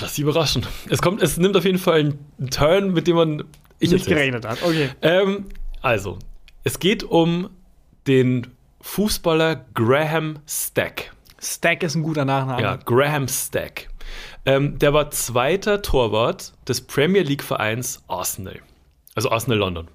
[0.00, 0.66] Lass dich überraschen.
[0.90, 2.00] Es, kommt, es nimmt auf jeden Fall
[2.40, 3.44] einen Turn, mit dem man.
[3.78, 4.60] Ich nicht geregnet hat.
[4.64, 4.90] Okay.
[5.02, 5.46] Ähm,
[5.82, 6.18] also,
[6.64, 7.48] es geht um
[8.08, 8.48] den
[8.80, 11.12] Fußballer Graham Stack.
[11.40, 12.62] Stack ist ein guter Nachname.
[12.62, 13.88] Ja, Graham Stack.
[14.46, 18.60] Ähm, der war zweiter Torwart des Premier League-Vereins Arsenal.
[19.14, 19.88] Also Arsenal London.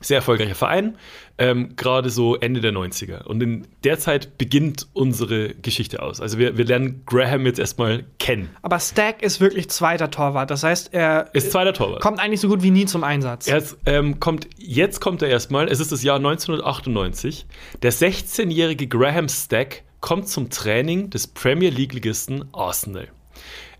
[0.00, 0.98] Sehr erfolgreicher Verein,
[1.38, 3.22] ähm, gerade so Ende der 90er.
[3.22, 6.20] Und in der Zeit beginnt unsere Geschichte aus.
[6.20, 8.50] Also wir, wir lernen Graham jetzt erstmal kennen.
[8.62, 10.50] Aber Stack ist wirklich zweiter Torwart.
[10.50, 12.02] Das heißt, er Ist zweiter Torwart.
[12.02, 13.46] kommt eigentlich so gut wie nie zum Einsatz.
[13.46, 17.46] Er ist, ähm, kommt, jetzt kommt er erstmal, es ist das Jahr 1998.
[17.82, 23.08] Der 16-jährige Graham Stack kommt zum Training des Premier League-Ligisten Arsenal.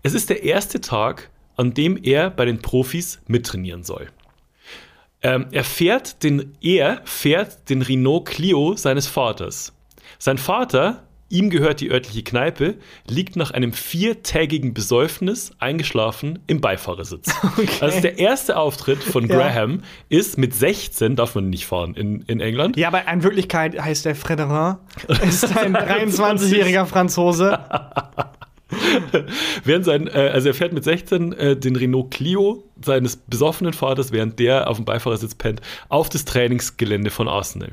[0.01, 4.07] Es ist der erste Tag, an dem er bei den Profis mittrainieren soll.
[5.21, 9.73] Ähm, er, fährt den, er fährt den Renault Clio seines Vaters.
[10.17, 11.03] Sein Vater,
[11.33, 12.75] ihm gehört die örtliche Kneipe,
[13.07, 17.33] liegt nach einem viertägigen Besäufnis eingeschlafen im Beifahrersitz.
[17.81, 19.35] Also der erste Auftritt von Ja.
[19.35, 22.77] Graham ist mit 16, darf man nicht fahren in, in England.
[22.77, 24.77] Ja, aber in Wirklichkeit heißt der Frédérin,
[25.27, 27.59] ist ein 23-jähriger Franzose.
[29.63, 34.11] Während sein, äh, also er fährt mit 16 äh, den Renault Clio seines besoffenen Vaters,
[34.11, 37.71] während der auf dem Beifahrersitz pennt, auf das Trainingsgelände von Arsenal.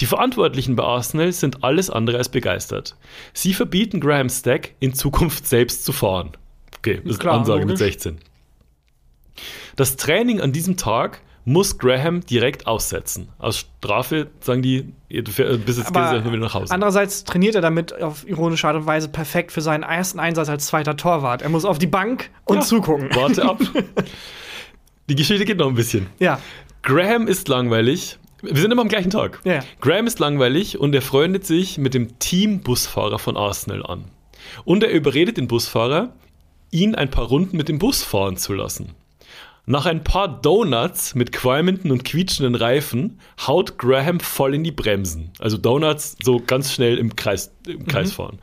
[0.00, 2.96] Die Verantwortlichen bei Arsenal sind alles andere als begeistert.
[3.32, 6.32] Sie verbieten Graham Stack in Zukunft selbst zu fahren.
[6.78, 7.94] Okay, das ist Klar, eine Ansage mit logisch.
[7.94, 8.18] 16.
[9.76, 13.28] Das Training an diesem Tag muss Graham direkt aussetzen.
[13.38, 16.72] Aus Strafe sagen die, bist jetzt Aber gehst du wieder nach Hause.
[16.72, 20.66] andererseits trainiert er damit auf ironische Art und Weise perfekt für seinen ersten Einsatz als
[20.66, 21.42] zweiter Torwart.
[21.42, 22.62] Er muss auf die Bank und Ja.
[22.62, 23.10] zugucken.
[23.14, 23.60] Warte ab.
[25.10, 26.06] Die Geschichte geht noch ein bisschen.
[26.18, 26.40] Ja,
[26.82, 28.18] Graham ist langweilig.
[28.44, 29.40] Wir sind immer am gleichen Tag.
[29.44, 29.60] Ja.
[29.80, 34.04] Graham ist langweilig und er freundet sich mit dem Teambusfahrer von Arsenal an.
[34.64, 36.12] Und er überredet den Busfahrer,
[36.70, 38.94] ihn ein paar Runden mit dem Bus fahren zu lassen.
[39.66, 45.30] Nach ein paar Donuts mit qualmenden und quietschenden Reifen haut Graham voll in die Bremsen.
[45.38, 48.40] Also Donuts so ganz schnell im Kreis, im Kreis fahren.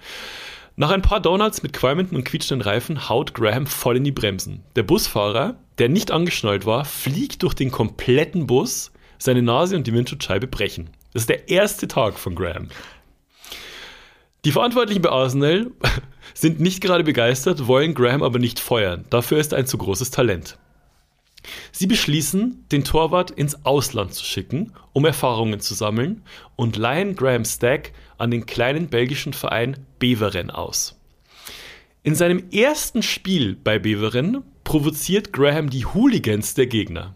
[0.76, 4.64] Nach ein paar Donuts mit qualmenden und quietschenden Reifen haut Graham voll in die Bremsen.
[4.76, 8.92] Der Busfahrer, der nicht angeschnallt war, fliegt durch den kompletten Bus,
[9.22, 10.90] seine Nase und die Windschutzscheibe brechen.
[11.14, 12.70] Das ist der erste Tag von Graham.
[14.46, 15.70] Die Verantwortlichen bei Arsenal
[16.34, 19.06] sind nicht gerade begeistert, wollen Graham aber nicht feuern.
[19.10, 20.58] Dafür ist er ein zu großes Talent.
[21.72, 26.24] Sie beschließen, den Torwart ins Ausland zu schicken, um Erfahrungen zu sammeln
[26.56, 31.00] und leihen Graham Stack an den kleinen belgischen Verein Beveren aus.
[32.04, 37.14] In seinem ersten Spiel bei Beveren provoziert Graham die Hooligans der Gegner.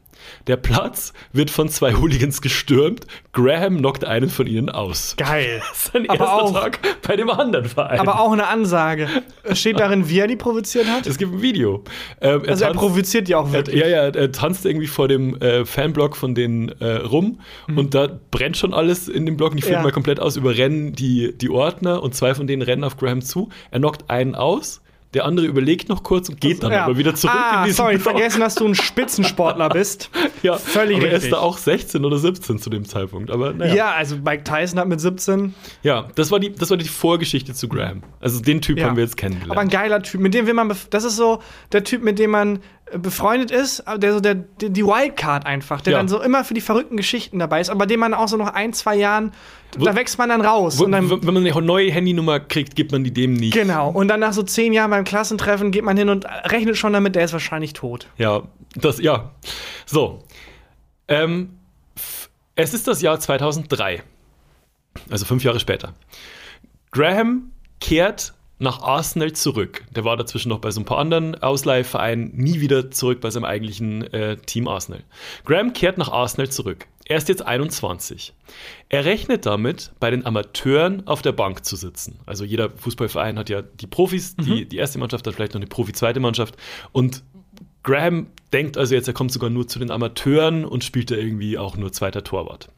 [0.47, 3.05] Der Platz wird von zwei Hooligans gestürmt.
[3.33, 5.15] Graham knockt einen von ihnen aus.
[5.17, 5.61] geil.
[5.73, 7.99] Sein Aber erster auch- Tag bei dem anderen Verein.
[7.99, 9.07] Aber auch eine Ansage.
[9.53, 11.05] Steht darin, wie er die provoziert hat?
[11.07, 11.83] es gibt ein Video.
[12.21, 13.79] Ähm, Also er tanzt- provoziert die auch er, wirklich.
[13.81, 17.39] ja, ja, er tanzt irgendwie vor dem äh, Fanblock von denen äh, rum
[17.75, 19.83] und da brennt schon alles in dem Block und die flippen Ja.
[19.83, 23.49] mal komplett aus, überrennen die, die Ordner und zwei von denen rennen auf Graham zu.
[23.71, 24.81] Er knockt einen aus,
[25.15, 26.83] der andere überlegt noch kurz und geht dann Ja.
[26.85, 28.03] aber wieder zurück ah, in diesen sorry, Block.
[28.13, 30.09] vergessen, dass du ein Spitzensportler bist.
[30.43, 31.31] Ja, Völlig aber er ist richtig.
[31.31, 33.31] da auch 16 oder 17 zu dem Zeitpunkt.
[33.31, 33.73] Aber naja.
[33.73, 33.91] Ja.
[33.93, 35.55] also Mike Tyson hat mit 17.
[35.81, 38.03] Ja, das war, die, das war die Vorgeschichte zu Graham.
[38.19, 38.85] Also den Typ Ja.
[38.87, 39.51] haben wir jetzt kennengelernt.
[39.53, 41.41] Aber ein geiler Typ, mit dem will man, das ist so
[41.71, 42.59] der Typ, mit dem man
[42.93, 45.97] befreundet ist, der so der, der die Wildcard einfach, der Ja.
[45.99, 48.53] dann so immer für die verrückten Geschichten dabei ist, aber dem man auch so noch
[48.53, 49.31] ein, zwei Jahren,
[49.79, 50.77] da wächst man dann raus.
[50.79, 53.53] Wo- und dann, wenn man eine neue Handynummer kriegt, gibt man die dem nicht.
[53.53, 53.89] genau.
[53.89, 57.15] Und dann nach so zehn Jahren beim Klassentreffen geht man hin und rechnet schon damit,
[57.15, 58.07] der ist wahrscheinlich tot.
[58.17, 58.43] Ja,
[58.75, 59.31] das, ja.
[59.87, 60.19] So.
[61.07, 61.57] Ähm,
[62.55, 64.03] es ist das Jahr 2003.
[65.09, 65.93] Also fünf Jahre später.
[66.91, 69.83] Graham kehrt nach Arsenal zurück.
[69.95, 73.45] Der war dazwischen noch bei so ein paar anderen Ausleihvereinen, nie wieder zurück bei seinem
[73.45, 75.03] eigentlichen äh, Team Arsenal.
[75.43, 76.87] Graham kehrt nach Arsenal zurück.
[77.07, 78.33] Er ist jetzt 21.
[78.89, 82.19] Er rechnet damit, bei den Amateuren auf der Bank zu sitzen.
[82.25, 85.67] Also jeder Fußballverein hat ja die Profis, die, die erste Mannschaft hat vielleicht noch eine
[85.67, 86.55] Profi-zweite Mannschaft.
[86.93, 87.23] Und
[87.83, 91.59] Graham denkt also jetzt, er kommt sogar nur zu den Amateuren und spielt da irgendwie
[91.59, 92.69] auch nur zweiter Torwart.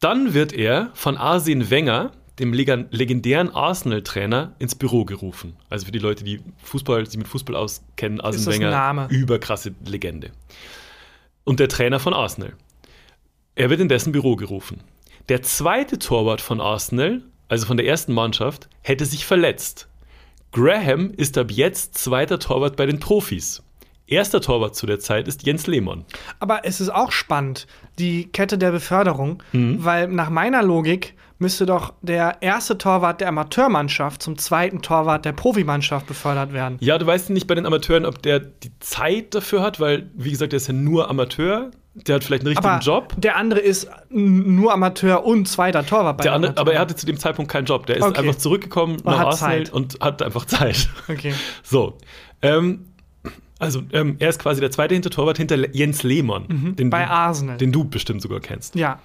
[0.00, 5.56] Dann wird er von Arsene Wenger, dem legendären Arsenal-Trainer, ins Büro gerufen.
[5.70, 9.08] Also für die Leute, die Fußball, sich mit Fußball auskennen, Arsene Wenger, Name?
[9.10, 10.30] überkrasse Legende.
[11.44, 12.52] Und der Trainer von Arsenal.
[13.54, 14.80] Er wird in dessen Büro gerufen.
[15.28, 19.88] Der zweite Torwart von Arsenal, also von der ersten Mannschaft, hätte sich verletzt.
[20.52, 23.62] Graham ist ab jetzt zweiter Torwart bei den Profis.
[24.06, 26.04] Erster Torwart zu der Zeit ist Jens Lehmann.
[26.38, 27.66] Aber es ist auch spannend,
[27.98, 29.84] die Kette der Beförderung, Mhm.
[29.84, 35.32] weil nach meiner Logik müsste doch der erste Torwart der Amateurmannschaft zum zweiten Torwart der
[35.32, 36.78] Profimannschaft befördert werden.
[36.80, 40.30] Ja, du weißt nicht bei den Amateuren, ob der die Zeit dafür hat, weil, wie
[40.30, 43.14] gesagt, der ist ja nur Amateur der hat vielleicht einen richtigen Aber Job.
[43.16, 47.06] der andere ist nur Amateur und zweiter Torwart bei Der andere, aber er hatte zu
[47.06, 47.86] dem Zeitpunkt keinen Job.
[47.86, 48.18] Der ist Okay.
[48.20, 49.72] einfach zurückgekommen nach hat Arsenal Zeit.
[49.72, 50.90] und hat einfach Zeit.
[51.08, 51.32] Okay.
[51.62, 51.96] So.
[52.42, 52.88] Ähm,
[53.58, 57.56] also, ähm, er ist quasi der zweite Hintertorwart hinter Jens Lehmann, den, Bei Arsenal.
[57.56, 58.74] den du bestimmt sogar kennst.
[58.74, 58.98] ja.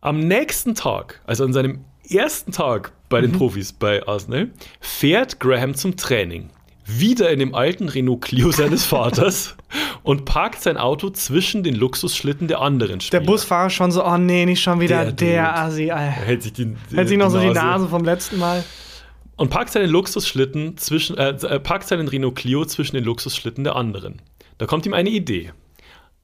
[0.00, 3.26] Am nächsten Tag, also an seinem ersten Tag bei Mhm.
[3.26, 6.50] den Profis bei Arsenal, fährt Graham zum Training.
[6.86, 9.56] Wieder in dem alten Renault Clio seines Vaters
[10.02, 13.22] und parkt sein Auto zwischen den Luxusschlitten der anderen Der Spieler.
[13.24, 15.58] Busfahrer schon so, oh nee, nicht schon wieder Der der.
[15.58, 15.86] Asi.
[15.88, 16.10] Er Ey.
[16.12, 18.64] hält sich, die, Hält sich noch so die Nase vom letzten Mal.
[19.36, 23.76] und parkt seinen Luxusschlitten zwischen, äh, äh, parkt seinen Renault Clio zwischen den Luxusschlitten der
[23.76, 24.22] anderen.
[24.56, 25.52] Da kommt ihm eine Idee.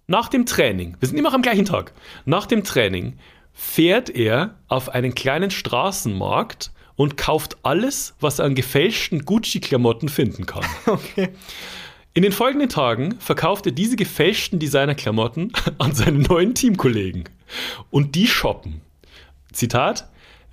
[0.07, 1.93] Nach dem Training, wir sind immer noch am gleichen Tag,
[2.25, 3.19] nach dem Training
[3.55, 10.47] fährt er auf einen kleinen Straßenmarkt und kauft alles, was er an gefälschten Gucci-Klamotten finden
[10.47, 10.65] kann.
[10.87, 11.31] Okay.
[12.17, 17.25] In den folgenden Tagen verkauft er diese gefälschten Designerklamotten an seine neuen Teamkollegen.
[17.91, 18.83] Und die shoppen.
[19.53, 20.09] Zitat.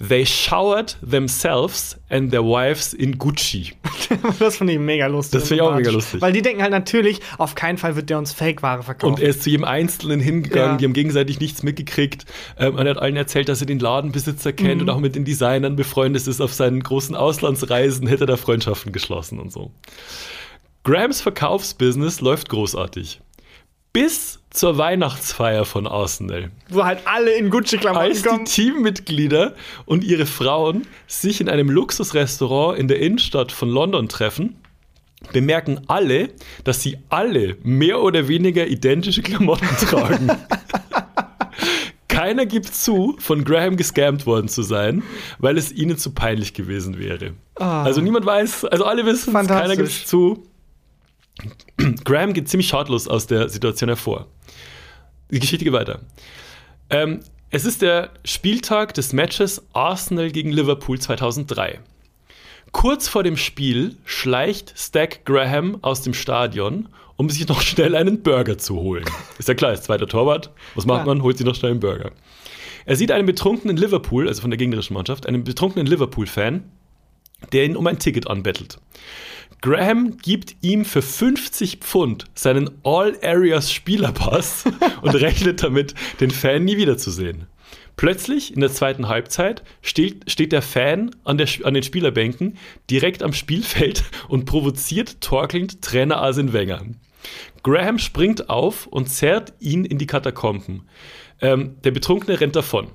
[0.08, 3.74] They showered themselves and their wives in Gucci.
[4.39, 5.39] Das finde ich mega lustig.
[5.39, 6.20] Das finde ich auch mega lustig.
[6.22, 9.14] Weil die denken halt natürlich, auf keinen Fall wird der uns Fake-Ware verkaufen.
[9.14, 10.78] Und er ist zu jedem Einzelnen hingegangen, Ja.
[10.78, 12.26] die haben gegenseitig nichts mitgekriegt.
[12.58, 15.24] Ähm, und er hat allen erzählt, dass er den Ladenbesitzer kennt und auch mit den
[15.24, 16.41] Designern befreundet ist.
[16.41, 19.72] Auf seinen großen Auslandsreisen hätte er da Freundschaften geschlossen und so.
[20.84, 23.22] Grahams Verkaufsbusiness läuft großartig.
[23.94, 26.52] Bis zur Weihnachtsfeier von Arsenal.
[26.70, 28.46] Wo halt alle in Gucci-Klamotten Als die kommen.
[28.46, 34.56] Teammitglieder und ihre Frauen sich in einem Luxusrestaurant in der Innenstadt von London treffen,
[35.34, 36.30] bemerken alle,
[36.64, 40.32] dass sie alle mehr oder weniger identische Klamotten tragen.
[42.08, 45.04] Keiner gibt zu, von Graham gescammt worden zu sein,
[45.39, 47.34] weil es ihnen zu peinlich gewesen wäre.
[47.56, 50.44] Also niemand weiß, also alle wissen keiner gibt zu.
[52.04, 54.28] Graham geht ziemlich schadlos aus der Situation hervor.
[55.32, 56.02] Die Geschichte geht weiter.
[56.90, 61.80] Ähm, es ist der Spieltag des Matches Arsenal gegen Liverpool 2003.
[62.72, 68.24] Kurz vor dem Spiel schleicht Stack Graham aus dem Stadion, um sich noch schnell einen
[68.24, 69.06] Burger zu holen.
[69.38, 70.52] Ist ja klar, ist zweiter Torwart.
[70.76, 71.06] Was macht Ja.
[71.06, 71.22] man?
[71.24, 72.12] Holt sich noch schnell einen Burger.
[72.86, 76.64] Er sieht einen betrunkenen Liverpool, also von der gegnerischen Mannschaft, einen betrunkenen Liverpool-Fan,
[77.52, 78.80] der ihn um ein Ticket anbettelt.
[79.62, 84.66] Graham gibt ihm für 50 Pfund seinen All-Areas-Spielerpass
[85.03, 87.45] und rechnet damit, den Fan nie wiederzusehen.
[87.95, 92.57] Plötzlich, in der zweiten Halbzeit, steht, steht der Fan an, der, an den Spielerbänken
[92.89, 96.82] direkt am Spielfeld und provoziert torkelnd Trainer Arsene Wenger.
[97.62, 100.89] Graham springt auf und zerrt ihn in die Katakomben.
[101.39, 102.88] Ähm, der Betrunkene rennt davon.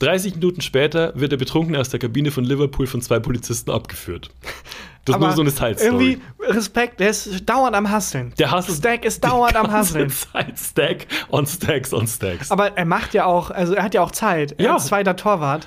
[0.00, 4.30] 30 Minuten später wird der Betrunkene aus der Kabine von Liverpool von zwei Polizisten abgeführt.
[5.04, 6.12] Das ist nur so eine Side-Story.
[6.12, 8.32] Irgendwie Respekt, der ist dauernd am Hasseln.
[8.38, 10.10] Der Hustle- Stack ist dauernd am Hasseln.
[10.10, 12.50] Zeit Stack on Stacks on Stacks.
[12.52, 14.54] Aber er macht ja auch, also er hat ja auch Zeit.
[14.58, 14.76] Er Ja.
[14.76, 15.66] ist zweiter Torwart.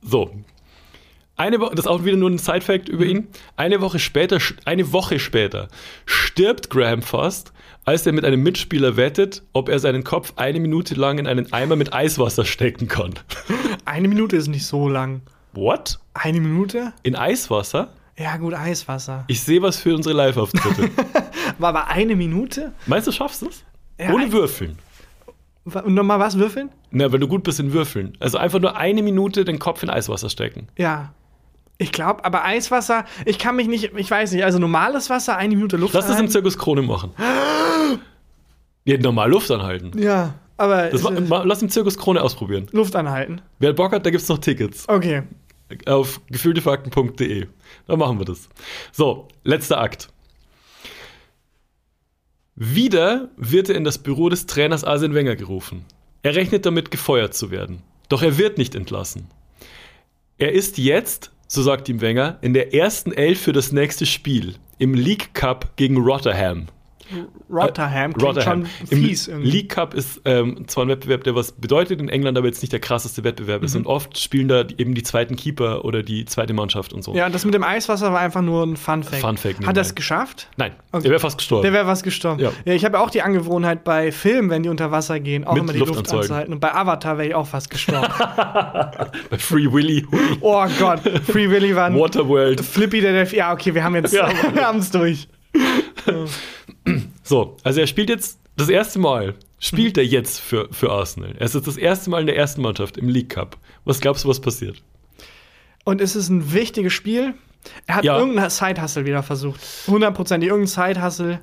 [0.00, 0.30] So.
[1.36, 3.28] Eine Woche, das ist auch wieder nur ein Side-Fact über ihn.
[3.56, 5.68] Eine Woche später, eine Woche später,
[6.06, 7.52] stirbt Graham fast,
[7.86, 11.50] als er mit einem Mitspieler wettet, ob er seinen Kopf eine Minute lang in einen
[11.52, 13.14] Eimer mit Eiswasser stecken kann.
[13.86, 15.22] Eine Minute ist nicht so lang.
[15.54, 15.98] What?
[16.14, 16.92] Eine Minute?
[17.02, 17.88] In Eiswasser?
[18.20, 19.24] Ja, gut, Eiswasser.
[19.28, 20.90] Ich sehe was für unsere Live-Auftritte.
[21.58, 22.72] Aber, aber eine Minute?
[22.86, 23.64] Meinst du, schaffst du es?
[23.98, 24.78] Ja, Ohne Würfeln.
[25.64, 26.70] Wa- Nochmal was würfeln?
[26.90, 28.16] Na, wenn du gut bist in Würfeln.
[28.18, 30.68] Also einfach nur eine Minute den Kopf in Eiswasser stecken.
[30.78, 31.12] Ja.
[31.76, 35.54] Ich glaube, aber Eiswasser, ich kann mich nicht, ich weiß nicht, also normales Wasser, eine
[35.54, 36.32] Minute Luft Lass das im anhalten.
[36.32, 37.10] Zirkus Krone machen.
[38.84, 39.90] Ja, normal Luft anhalten.
[39.98, 42.66] Ja, aber Das ma, ma, lass im Zirkus Krone ausprobieren.
[42.72, 43.42] Luft anhalten.
[43.58, 44.88] Wer Bock hat, da gibt es noch Tickets.
[44.88, 45.22] Okay.
[45.86, 47.46] Auf gefühltefakten.de.
[47.86, 48.48] Da machen wir das.
[48.92, 50.08] So, letzter Akt.
[52.54, 55.84] Wieder wird er in das Büro des Trainers Arsene Wenger gerufen.
[56.22, 57.82] Er rechnet damit, gefeuert zu werden.
[58.08, 59.28] Doch er wird nicht entlassen.
[60.36, 64.56] Er ist jetzt, so sagt ihm Wenger, in der ersten Elf für das nächste Spiel
[64.78, 66.66] im League Cup gegen Rotherham.
[67.50, 68.66] Rotherham klingt Rotherham.
[68.66, 69.50] schon Im fies irgendwie.
[69.50, 72.72] League Cup ist ähm, zwar ein Wettbewerb, der was bedeutet in England, aber jetzt nicht
[72.72, 73.66] der krasseste Wettbewerb Mhm.
[73.66, 73.76] ist.
[73.76, 77.14] Und oft spielen da eben die zweiten Keeper oder die zweite Mannschaft und so.
[77.14, 79.20] Ja, das mit dem Eiswasser war einfach nur ein Fun-Fact.
[79.22, 80.48] Fun-Fact Hat er es geschafft?
[80.56, 81.02] Nein, Okay.
[81.02, 81.62] der wäre fast gestorben.
[81.62, 82.40] Der wäre was gestorben.
[82.42, 82.52] Ja.
[82.64, 82.72] Ja.
[82.74, 85.62] ich habe ja auch die Angewohnheit bei Filmen, wenn die unter Wasser gehen, auch Mit
[85.64, 86.52] immer die Luft Luft anzuhalten.
[86.52, 88.06] Und bei Avatar wäre ich auch fast gestorben.
[89.30, 90.06] Bei Free Willy,
[90.40, 92.60] oh Gott, Free Willy war ein Waterworld.
[92.60, 93.38] Flippy der Delfin.
[93.38, 94.28] Ja, okay, wir haben jetzt, Ja.
[94.54, 95.28] wir haben es durch.
[97.22, 101.34] So, also er spielt jetzt das erste Mal, spielt er jetzt für, für Arsenal.
[101.38, 103.56] Er ist jetzt das erste Mal in der ersten Mannschaft im League Cup.
[103.84, 104.82] Was glaubst du, was passiert?
[105.84, 107.34] Und es ist ein wichtiges Spiel.
[107.86, 108.18] Er hat Ja.
[108.18, 109.60] irgendeinen Side-Hustle wieder versucht.
[109.86, 111.40] Hundertprozentig irgendeinen Side-Hustle.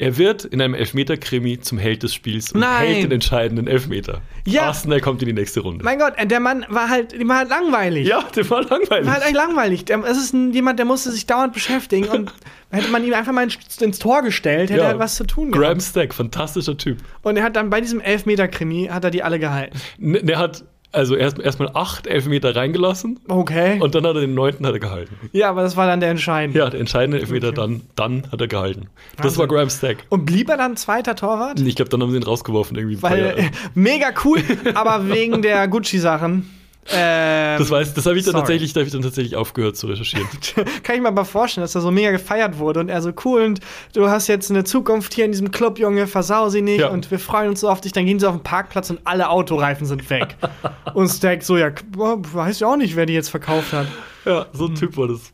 [0.00, 2.86] Er wird in einem Elfmeter-Krimi zum Held des Spiels und Nein.
[2.86, 4.22] hält den entscheidenden Elfmeter.
[4.46, 4.62] Ja.
[4.68, 5.84] Arsenal kommt in die nächste Runde.
[5.84, 8.08] Mein Gott, der Mann war halt, der war halt langweilig.
[8.08, 9.06] ja, der war langweilig.
[9.06, 9.84] War halt echt langweilig.
[9.90, 12.32] Es ist ein, jemand, der musste sich dauernd beschäftigen und
[12.70, 13.46] hätte man ihn einfach mal
[13.78, 14.88] ins, Tor gestellt, hätte Ja.
[14.88, 15.82] er was zu tun Graham gehabt.
[15.82, 16.98] Stack, fantastischer Typ.
[17.22, 19.78] Und er hat dann bei diesem Elfmeter-Krimi, hat er die alle gehalten.
[20.00, 23.78] N- Der hat also erst erstmal acht Elfmeter reingelassen Okay.
[23.80, 25.14] und dann hat er den neunten hat er gehalten.
[25.32, 26.58] ja, aber das war dann der entscheidende.
[26.58, 27.56] Ja, der entscheidende Elfmeter Okay.
[27.56, 28.88] dann, dann hat er gehalten.
[29.16, 29.38] Das Wahnsinn.
[29.40, 29.98] war Graham Stack.
[30.08, 31.60] Und blieb er dann zweiter Torwart?
[31.60, 33.00] Ich glaube, dann haben sie ihn rausgeworfen irgendwie.
[33.02, 34.42] Weil, äh, mega cool,
[34.74, 36.48] aber wegen der Gucci-Sachen.
[36.92, 38.42] Ähm, Das weiß, das habe ich dann sorry.
[38.42, 40.26] tatsächlich, da habe ich dann tatsächlich aufgehört zu recherchieren.
[40.82, 43.42] Kann ich mir aber vorstellen, dass er so mega gefeiert wurde und er so cool
[43.42, 43.60] und
[43.92, 46.88] du hast jetzt eine Zukunft hier in diesem Club, Junge, versau sie nicht Ja.
[46.88, 47.92] und wir freuen uns so auf dich.
[47.92, 50.36] Dann gehen sie auf den Parkplatz und alle Autoreifen sind weg.
[50.94, 53.86] und Stack so, ja, boah, weiß ja auch nicht, wer die jetzt verkauft hat.
[54.24, 55.32] ja, so ein Typ war das.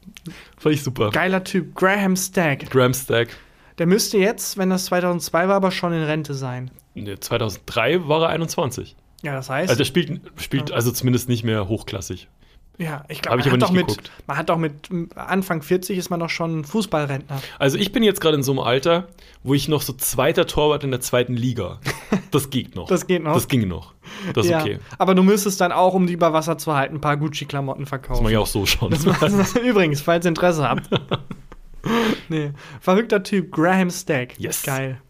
[0.59, 1.11] Fand ich super.
[1.11, 2.69] Geiler Typ, Graham Stack.
[2.71, 3.29] Graham Stack.
[3.79, 6.71] Der müsste jetzt, wenn das 2002 war, aber schon in Rente sein.
[6.95, 8.97] Nee, 2003 war er 21.
[9.23, 12.29] Ja, das heißt, Also der spielt, spielt also zumindest nicht mehr hochklassig.
[12.79, 16.21] ja, ich glaube, ich man, hat mit- man hat doch mit Anfang 40 ist man
[16.21, 17.41] doch schon Fußballrentner.
[17.59, 19.09] Also ich bin jetzt gerade in so einem Alter,
[19.43, 21.81] wo ich noch so zweiter Torwart in der zweiten Liga.
[22.31, 22.89] Das geht noch.
[22.89, 23.33] Das geht noch?
[23.35, 23.95] Das ging noch.
[24.35, 24.61] Das ist ja.
[24.61, 24.79] okay.
[24.99, 27.89] Aber du müsstest dann auch, um die über Wasser zu halten, ein paar Gucci-Klamotten Das
[27.89, 28.23] verkaufen.
[28.23, 28.93] mache ich auch so schon.
[29.65, 30.89] Übrigens, falls ihr Interesse habt.
[32.29, 32.51] nee.
[32.81, 34.39] Verrückter Typ, Graham Stack.
[34.39, 34.63] Yes.
[34.63, 35.01] Geil.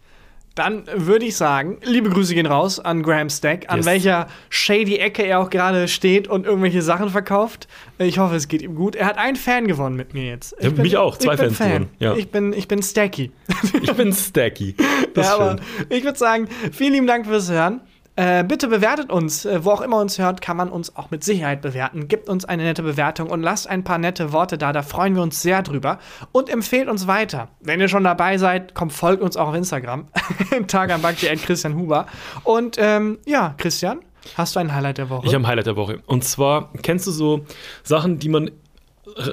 [0.56, 3.86] Dann würde ich sagen, liebe Grüße gehen raus an Graham Stack, an Yes.
[3.86, 7.68] welcher shady Ecke er auch gerade steht und irgendwelche Sachen verkauft.
[7.98, 8.96] Ich hoffe, es geht ihm gut.
[8.96, 10.56] Er hat einen Fan gewonnen mit mir jetzt.
[10.58, 11.18] Ja, mich auch.
[11.18, 11.68] Zwei ich bin Fans Fan.
[11.68, 12.14] gewonnen, ja.
[12.16, 13.32] Ich bin, ich bin Stacky.
[13.82, 14.74] Ich bin Stacky.
[15.14, 15.56] Das ja, aber
[15.88, 17.80] ich würde sagen, vielen lieben Dank fürs Hören.
[18.16, 21.22] Äh, bitte bewertet uns, äh, wo auch immer uns hört, kann man uns auch mit
[21.22, 22.08] Sicherheit bewerten.
[22.08, 25.22] Gibt uns eine nette Bewertung und lasst ein paar nette Worte da, da freuen wir
[25.22, 25.98] uns sehr drüber.
[26.32, 27.48] Und empfehlt uns weiter.
[27.60, 30.08] Wenn ihr schon dabei seid, kommt, folgt uns auch auf Instagram.
[30.66, 32.06] Tag am Bakti Christian Huber.
[32.42, 34.00] Und ähm, ja, Christian,
[34.34, 35.26] hast du ein Highlight der Woche?
[35.26, 36.02] Ich habe ein Highlight der Woche.
[36.06, 37.44] Und zwar, kennst du so
[37.82, 38.50] Sachen, die man,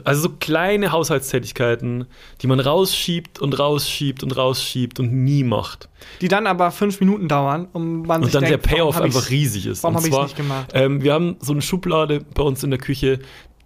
[0.03, 2.05] also so kleine Haushaltstätigkeiten,
[2.41, 5.89] die man rausschiebt und rausschiebt und rausschiebt und nie macht.
[6.21, 9.65] die dann aber fünf Minuten dauern und man Und dann denkt, der Payoff einfach riesig
[9.65, 9.83] ist.
[9.83, 10.71] warum und hab ich's zwar, nicht gemacht?
[10.73, 13.19] Ähm, wir haben so eine Schublade bei uns in der Küche,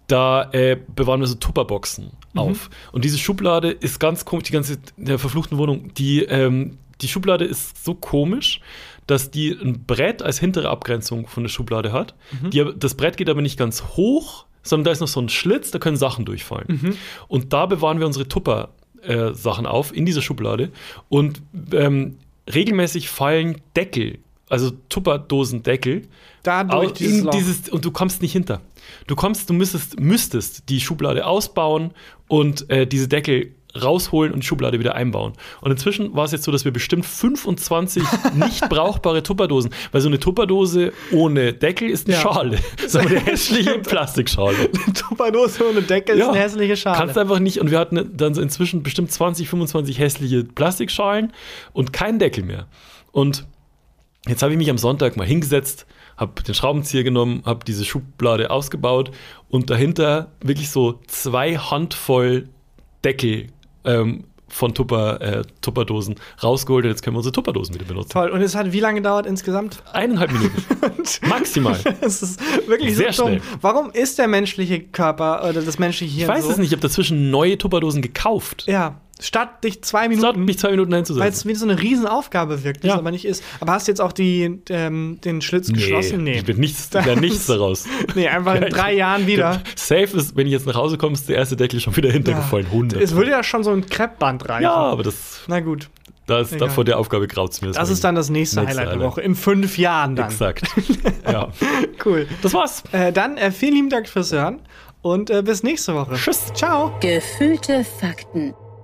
[0.06, 2.40] da äh, bewahren wir so Tupperboxen Mhm.
[2.40, 2.70] auf.
[2.92, 7.44] Und diese Schublade ist ganz komisch, die ganze der verfluchten Wohnung, die, ähm, die Schublade
[7.44, 8.60] ist so komisch,
[9.06, 12.14] dass die ein Brett als hintere Abgrenzung von der Schublade hat.
[12.42, 12.50] Mhm.
[12.50, 15.70] Die, das Brett geht aber nicht ganz hoch, sondern da ist noch so ein Schlitz,
[15.70, 16.66] da können Sachen durchfallen.
[16.68, 16.96] Mhm.
[17.28, 20.70] Und da bewahren wir unsere Tupper-Sachen auf, in dieser Schublade.
[21.08, 21.40] Und
[21.72, 22.18] ähm,
[22.52, 26.08] regelmäßig fallen Deckel, also Tupperdosendeckel,
[26.42, 28.62] Dadurch dieses dieses, und du kommst nicht hinter.
[29.06, 31.92] Du kommst, du müsstest, müsstest die Schublade ausbauen
[32.26, 35.32] und äh, diese Deckel rausholen und die Schublade wieder einbauen.
[35.60, 38.02] Und inzwischen war es jetzt so, dass wir bestimmt 25
[38.34, 42.22] nicht brauchbare Tupperdosen, weil so eine Tupperdose ohne Deckel ist eine Ja.
[42.22, 42.58] Schale.
[42.86, 44.70] So eine hässliche Plastikschale.
[44.94, 46.30] Tupperdose ohne Deckel ist Ja.
[46.30, 46.96] eine hässliche Schale.
[46.98, 51.32] Kannst einfach nicht, und wir hatten dann so inzwischen bestimmt 20, 25 hässliche Plastikschalen
[51.72, 52.66] und keinen Deckel mehr.
[53.12, 53.46] Und
[54.26, 58.50] jetzt habe ich mich am Sonntag mal hingesetzt, habe den Schraubenzieher genommen, habe diese Schublade
[58.50, 59.12] ausgebaut
[59.48, 62.48] und dahinter wirklich so zwei Handvoll
[63.04, 63.46] Deckel
[63.88, 68.10] ähm, von Tupper, äh, Tupperdosen rausgeholt und jetzt können wir unsere Tupperdosen wieder benutzen.
[68.12, 68.30] Toll.
[68.30, 69.82] Und es hat wie lange gedauert insgesamt?
[69.92, 70.62] Eineinhalb Minuten.
[71.28, 71.78] Maximal.
[72.00, 73.32] Es ist wirklich Sehr so dumm.
[73.32, 73.42] schnell.
[73.60, 76.50] Warum ist der menschliche Körper oder das menschliche Hirn Ich weiß so?
[76.52, 78.64] es nicht, ich habe dazwischen neue Tupperdosen gekauft.
[78.66, 81.48] Ja, statt dich zwei Statt Minuten, mich zwei Minuten weil es einzusetzen.
[81.48, 82.98] wie so eine Riesenaufgabe wirkt, das Ja.
[82.98, 83.42] aber nicht ist.
[83.60, 86.24] Aber hast du jetzt auch die, ähm, den Schlitz geschlossen?
[86.24, 87.86] Nee, wird nichts, wird nichts daraus.
[88.14, 89.62] Nee, einfach in drei Jahren wieder.
[89.76, 92.66] Safe ist, wenn ich jetzt nach Hause komme, ist der erste Deckel schon wieder hintergefallen.
[92.66, 93.00] 100.
[93.00, 94.62] Es würde ja schon so ein Kreppband reichen.
[94.64, 95.88] ja, aber das, Na gut,
[96.26, 97.70] da ist, da vor der Aufgabe graut es mir.
[97.72, 99.06] das ist dann das nächste Nächste Highlight der.
[99.06, 99.20] Woche.
[99.22, 100.26] In fünf Jahren dann.
[100.30, 100.62] Exakt.
[101.26, 101.48] ja.
[102.04, 102.26] Cool.
[102.42, 102.82] Das war's.
[102.92, 104.60] Äh, dann äh, vielen lieben Dank fürs Hören
[105.00, 106.14] und äh, bis nächste Woche.
[106.16, 106.52] Tschüss.
[106.54, 106.92] Ciao.
[107.00, 108.52] Gefühlte Fakten